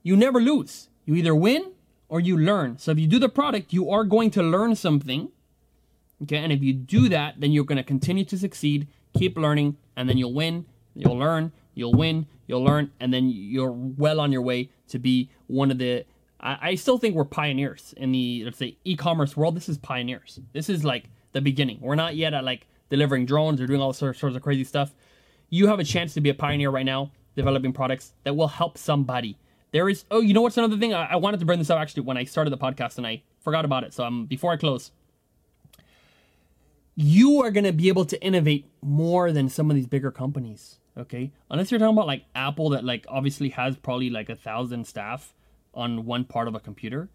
You 0.02 0.16
never 0.16 0.40
lose. 0.40 0.88
You 1.04 1.14
either 1.16 1.34
win 1.34 1.72
or 2.08 2.20
you 2.20 2.36
learn. 2.36 2.78
So 2.78 2.90
if 2.90 2.98
you 2.98 3.06
do 3.06 3.18
the 3.18 3.28
product, 3.28 3.72
you 3.72 3.90
are 3.90 4.04
going 4.04 4.30
to 4.32 4.42
learn 4.42 4.74
something. 4.74 5.30
Okay, 6.22 6.36
and 6.36 6.52
if 6.52 6.62
you 6.62 6.72
do 6.72 7.08
that, 7.08 7.40
then 7.40 7.52
you're 7.52 7.64
gonna 7.64 7.84
continue 7.84 8.24
to 8.26 8.38
succeed. 8.38 8.86
Keep 9.16 9.36
learning, 9.36 9.76
and 9.96 10.08
then 10.08 10.18
you'll 10.18 10.34
win. 10.34 10.66
You'll 10.94 11.18
learn. 11.18 11.52
You'll 11.74 11.94
win. 11.94 12.26
You'll 12.46 12.64
learn, 12.64 12.90
and 13.00 13.12
then 13.14 13.30
you're 13.30 13.72
well 13.72 14.20
on 14.20 14.32
your 14.32 14.42
way 14.42 14.70
to 14.88 14.98
be 14.98 15.30
one 15.46 15.70
of 15.70 15.78
the. 15.78 16.04
I, 16.42 16.74
still 16.74 16.96
think 16.98 17.14
we're 17.14 17.24
pioneers 17.24 17.94
in 17.96 18.12
the 18.12 18.42
let's 18.44 18.58
say 18.58 18.76
e-commerce 18.84 19.36
world. 19.36 19.54
This 19.54 19.68
is 19.68 19.78
pioneers. 19.78 20.40
This 20.52 20.68
is 20.68 20.84
like 20.84 21.04
the 21.32 21.40
beginning. 21.40 21.78
We're 21.80 21.96
not 21.96 22.16
yet 22.16 22.34
at 22.34 22.44
like 22.44 22.66
delivering 22.88 23.26
drones 23.26 23.60
or 23.60 23.66
doing 23.66 23.80
all 23.80 23.92
sorts 23.92 24.22
of 24.22 24.42
crazy 24.42 24.64
stuff 24.64 24.94
you 25.50 25.66
have 25.66 25.80
a 25.80 25.84
chance 25.84 26.14
to 26.14 26.20
be 26.20 26.30
a 26.30 26.34
pioneer 26.34 26.70
right 26.70 26.86
now, 26.86 27.10
developing 27.36 27.72
products 27.72 28.14
that 28.22 28.34
will 28.34 28.48
help 28.48 28.78
somebody. 28.78 29.36
There 29.72 29.88
is, 29.88 30.04
oh, 30.10 30.20
you 30.20 30.32
know 30.32 30.42
what's 30.42 30.56
another 30.56 30.78
thing? 30.78 30.94
I, 30.94 31.12
I 31.12 31.16
wanted 31.16 31.40
to 31.40 31.46
bring 31.46 31.58
this 31.58 31.70
up 31.70 31.78
actually 31.78 32.04
when 32.04 32.16
I 32.16 32.24
started 32.24 32.50
the 32.50 32.58
podcast 32.58 32.96
and 32.96 33.06
I 33.06 33.22
forgot 33.40 33.64
about 33.64 33.84
it. 33.84 33.92
So 33.92 34.04
um, 34.04 34.26
before 34.26 34.52
I 34.52 34.56
close, 34.56 34.92
you 36.96 37.42
are 37.42 37.50
going 37.50 37.64
to 37.64 37.72
be 37.72 37.88
able 37.88 38.04
to 38.06 38.22
innovate 38.22 38.66
more 38.82 39.32
than 39.32 39.48
some 39.48 39.70
of 39.70 39.76
these 39.76 39.86
bigger 39.86 40.10
companies. 40.10 40.78
Okay, 40.98 41.30
unless 41.48 41.70
you're 41.70 41.78
talking 41.78 41.94
about 41.94 42.08
like 42.08 42.24
Apple, 42.34 42.70
that 42.70 42.84
like 42.84 43.06
obviously 43.08 43.50
has 43.50 43.76
probably 43.76 44.10
like 44.10 44.28
a 44.28 44.34
thousand 44.34 44.86
staff 44.86 45.32
on 45.74 46.04
one 46.04 46.24
part 46.24 46.48
of 46.48 46.54
a 46.54 46.60
computer. 46.60 47.08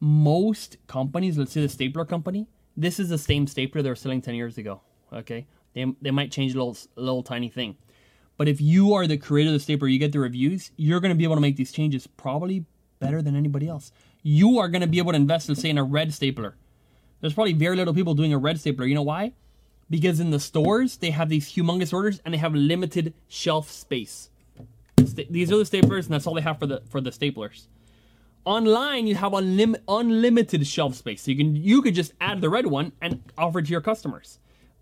Most 0.00 0.76
companies, 0.86 1.38
let's 1.38 1.52
say 1.52 1.60
the 1.60 1.68
stapler 1.68 2.04
company, 2.04 2.46
this 2.76 3.00
is 3.00 3.08
the 3.08 3.18
same 3.18 3.46
stapler 3.46 3.82
they 3.82 3.88
were 3.88 3.96
selling 3.96 4.22
ten 4.22 4.34
years 4.34 4.58
ago. 4.58 4.80
Okay, 5.12 5.46
they, 5.74 5.86
they 6.00 6.10
might 6.10 6.30
change 6.30 6.54
a 6.54 6.58
little, 6.58 6.76
little 6.96 7.22
tiny 7.22 7.48
thing. 7.48 7.76
But 8.36 8.46
if 8.46 8.60
you 8.60 8.94
are 8.94 9.06
the 9.06 9.18
creator 9.18 9.48
of 9.48 9.54
the 9.54 9.60
stapler, 9.60 9.88
you 9.88 9.98
get 9.98 10.12
the 10.12 10.20
reviews, 10.20 10.70
you're 10.76 11.00
going 11.00 11.12
to 11.12 11.18
be 11.18 11.24
able 11.24 11.34
to 11.34 11.40
make 11.40 11.56
these 11.56 11.72
changes 11.72 12.06
probably 12.06 12.64
better 13.00 13.20
than 13.20 13.34
anybody 13.34 13.66
else. 13.66 13.90
You 14.22 14.58
are 14.58 14.68
going 14.68 14.82
to 14.82 14.86
be 14.86 14.98
able 14.98 15.12
to 15.12 15.16
invest, 15.16 15.48
let's 15.48 15.60
say, 15.60 15.70
in 15.70 15.78
a 15.78 15.82
red 15.82 16.14
stapler. 16.14 16.56
There's 17.20 17.34
probably 17.34 17.54
very 17.54 17.74
little 17.74 17.94
people 17.94 18.14
doing 18.14 18.32
a 18.32 18.38
red 18.38 18.60
stapler. 18.60 18.86
You 18.86 18.94
know 18.94 19.02
why? 19.02 19.32
Because 19.90 20.20
in 20.20 20.30
the 20.30 20.38
stores, 20.38 20.98
they 20.98 21.10
have 21.10 21.28
these 21.28 21.52
humongous 21.52 21.92
orders 21.92 22.20
and 22.24 22.32
they 22.32 22.38
have 22.38 22.54
limited 22.54 23.14
shelf 23.26 23.70
space. 23.70 24.30
These 25.14 25.52
are 25.52 25.56
the 25.56 25.64
staplers, 25.64 26.04
and 26.04 26.14
that's 26.14 26.26
all 26.26 26.34
they 26.34 26.42
have 26.42 26.58
for 26.58 26.66
the 26.66 26.82
for 26.88 27.00
the 27.00 27.10
staplers. 27.10 27.66
Online, 28.44 29.06
you 29.06 29.14
have 29.14 29.32
unlim- 29.32 29.80
unlimited 29.88 30.66
shelf 30.66 30.94
space, 30.94 31.22
so 31.22 31.30
you 31.30 31.36
can 31.36 31.56
you 31.56 31.82
could 31.82 31.94
just 31.94 32.12
add 32.20 32.40
the 32.40 32.48
red 32.48 32.66
one 32.66 32.92
and 33.00 33.22
offer 33.36 33.58
it 33.58 33.66
to 33.66 33.70
your 33.70 33.80
customers 33.80 34.38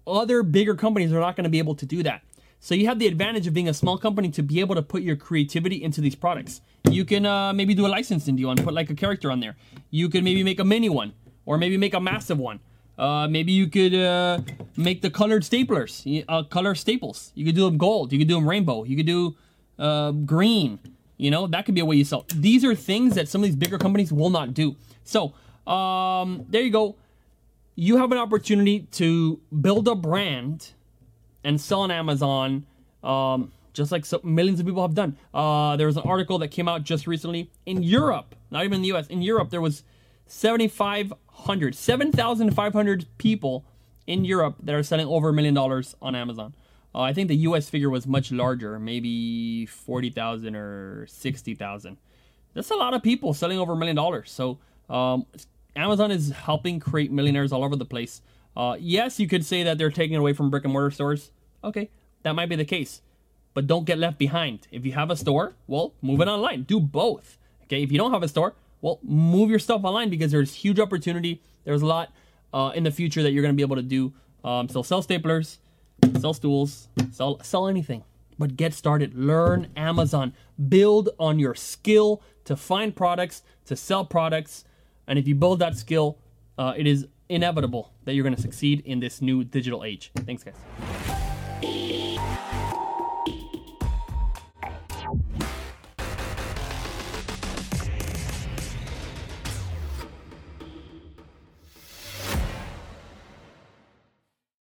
other 0.06 0.42
bigger 0.42 0.74
companies 0.74 1.12
are 1.12 1.20
not 1.20 1.36
going 1.36 1.44
to 1.44 1.50
be 1.50 1.58
able 1.58 1.74
to 1.74 1.86
do 1.86 2.02
that. 2.02 2.22
So 2.60 2.74
you 2.74 2.86
have 2.86 2.98
the 2.98 3.06
advantage 3.06 3.46
of 3.46 3.54
being 3.54 3.68
a 3.68 3.74
small 3.74 3.98
company 3.98 4.30
to 4.30 4.42
be 4.42 4.60
able 4.60 4.74
to 4.74 4.82
put 4.82 5.02
your 5.02 5.16
creativity 5.16 5.82
into 5.82 6.00
these 6.00 6.14
products. 6.14 6.60
You 6.90 7.04
can 7.04 7.26
uh, 7.26 7.52
maybe 7.52 7.74
do 7.74 7.86
a 7.86 7.88
licensing 7.88 8.36
deal 8.36 8.50
and 8.50 8.62
put 8.62 8.72
like 8.72 8.90
a 8.90 8.94
character 8.94 9.30
on 9.30 9.40
there. 9.40 9.56
You 9.90 10.08
could 10.08 10.24
maybe 10.24 10.42
make 10.42 10.58
a 10.58 10.64
mini 10.64 10.88
one, 10.88 11.12
or 11.44 11.58
maybe 11.58 11.76
make 11.76 11.94
a 11.94 12.00
massive 12.00 12.38
one. 12.38 12.60
Uh, 12.98 13.28
maybe 13.28 13.52
you 13.52 13.66
could 13.66 13.94
uh, 13.94 14.40
make 14.76 15.02
the 15.02 15.10
colored 15.10 15.42
staplers, 15.42 16.24
uh, 16.28 16.42
color 16.44 16.74
staples. 16.74 17.30
You 17.34 17.44
could 17.44 17.54
do 17.54 17.66
them 17.66 17.76
gold. 17.76 18.10
You 18.10 18.18
could 18.18 18.28
do 18.28 18.36
them 18.36 18.48
rainbow. 18.48 18.84
You 18.84 18.96
could 18.96 19.06
do 19.06 19.36
uh, 19.78 20.12
green. 20.12 20.78
You 21.16 21.30
know 21.30 21.46
that 21.46 21.64
could 21.64 21.74
be 21.74 21.80
a 21.80 21.84
way 21.84 21.96
you 21.96 22.04
sell. 22.04 22.26
These 22.34 22.64
are 22.64 22.74
things 22.74 23.14
that 23.14 23.28
some 23.28 23.42
of 23.42 23.46
these 23.46 23.56
bigger 23.56 23.78
companies 23.78 24.12
will 24.12 24.30
not 24.30 24.54
do. 24.54 24.76
So 25.04 25.32
um, 25.66 26.44
there 26.48 26.62
you 26.62 26.70
go 26.70 26.96
you 27.76 27.98
have 27.98 28.10
an 28.10 28.18
opportunity 28.18 28.80
to 28.90 29.38
build 29.60 29.86
a 29.86 29.94
brand 29.94 30.72
and 31.44 31.60
sell 31.60 31.82
on 31.82 31.90
Amazon, 31.90 32.66
um, 33.04 33.52
just 33.74 33.92
like 33.92 34.06
so 34.06 34.18
millions 34.24 34.58
of 34.58 34.66
people 34.66 34.80
have 34.82 34.94
done. 34.94 35.16
Uh, 35.32 35.76
there 35.76 35.86
was 35.86 35.98
an 35.98 36.02
article 36.04 36.38
that 36.38 36.48
came 36.48 36.68
out 36.68 36.82
just 36.82 37.06
recently 37.06 37.50
in 37.66 37.82
Europe, 37.82 38.34
not 38.50 38.64
even 38.64 38.76
in 38.76 38.82
the 38.82 38.96
US. 38.96 39.06
In 39.08 39.20
Europe, 39.20 39.50
there 39.50 39.60
was 39.60 39.84
7,500, 40.26 41.74
7,500 41.74 43.06
people 43.18 43.64
in 44.06 44.24
Europe 44.24 44.56
that 44.62 44.74
are 44.74 44.82
selling 44.82 45.06
over 45.06 45.28
a 45.28 45.32
million 45.32 45.54
dollars 45.54 45.94
on 46.00 46.14
Amazon. 46.14 46.54
Uh, 46.96 47.00
I 47.02 47.12
think 47.12 47.28
the 47.28 47.36
US 47.36 47.68
figure 47.68 47.90
was 47.90 48.06
much 48.06 48.32
larger, 48.32 48.78
maybe 48.78 49.66
40,000 49.66 50.56
or 50.56 51.06
60,000. 51.06 51.98
That's 52.54 52.70
a 52.70 52.74
lot 52.74 52.94
of 52.94 53.02
people 53.02 53.34
selling 53.34 53.58
over 53.58 53.74
a 53.74 53.76
million 53.76 53.96
dollars. 53.96 54.30
So 54.30 54.58
um, 54.88 55.26
Amazon 55.76 56.10
is 56.10 56.30
helping 56.30 56.80
create 56.80 57.12
millionaires 57.12 57.52
all 57.52 57.62
over 57.62 57.76
the 57.76 57.84
place. 57.84 58.22
Uh, 58.56 58.76
yes, 58.80 59.20
you 59.20 59.28
could 59.28 59.44
say 59.44 59.62
that 59.62 59.76
they're 59.76 59.90
taking 59.90 60.16
away 60.16 60.32
from 60.32 60.48
brick 60.48 60.64
and 60.64 60.72
mortar 60.72 60.90
stores. 60.90 61.32
Okay, 61.62 61.90
that 62.22 62.32
might 62.32 62.48
be 62.48 62.56
the 62.56 62.64
case. 62.64 63.02
But 63.52 63.66
don't 63.66 63.84
get 63.84 63.98
left 63.98 64.16
behind. 64.16 64.66
If 64.70 64.86
you 64.86 64.92
have 64.92 65.10
a 65.10 65.16
store, 65.16 65.54
well, 65.66 65.92
move 66.00 66.22
it 66.22 66.28
online. 66.28 66.62
Do 66.62 66.80
both. 66.80 67.36
Okay, 67.64 67.82
if 67.82 67.92
you 67.92 67.98
don't 67.98 68.12
have 68.12 68.22
a 68.22 68.28
store, 68.28 68.54
well, 68.80 69.00
move 69.02 69.50
your 69.50 69.58
stuff 69.58 69.84
online 69.84 70.08
because 70.08 70.32
there's 70.32 70.54
huge 70.54 70.80
opportunity. 70.80 71.42
There's 71.64 71.82
a 71.82 71.86
lot 71.86 72.10
uh, 72.54 72.72
in 72.74 72.84
the 72.84 72.90
future 72.90 73.22
that 73.22 73.32
you're 73.32 73.42
going 73.42 73.54
to 73.54 73.56
be 73.56 73.62
able 73.62 73.76
to 73.76 73.82
do. 73.82 74.14
Um, 74.44 74.68
so 74.68 74.82
sell 74.82 75.02
staplers, 75.02 75.58
sell 76.20 76.34
stools, 76.34 76.88
sell 77.12 77.40
sell 77.42 77.68
anything. 77.68 78.04
But 78.38 78.56
get 78.56 78.74
started. 78.74 79.14
Learn 79.14 79.68
Amazon. 79.76 80.34
Build 80.68 81.08
on 81.18 81.38
your 81.38 81.54
skill 81.54 82.22
to 82.44 82.54
find 82.54 82.94
products, 82.94 83.42
to 83.64 83.74
sell 83.76 84.04
products, 84.04 84.64
and 85.06 85.18
if 85.18 85.26
you 85.26 85.34
build 85.34 85.58
that 85.60 85.76
skill, 85.76 86.18
uh, 86.58 86.74
it 86.76 86.86
is 86.86 87.06
inevitable 87.28 87.92
that 88.04 88.14
you're 88.14 88.24
going 88.24 88.36
to 88.36 88.42
succeed 88.42 88.82
in 88.84 89.00
this 89.00 89.20
new 89.20 89.42
digital 89.44 89.84
age. 89.84 90.12
Thanks, 90.26 90.44
guys. 90.44 90.54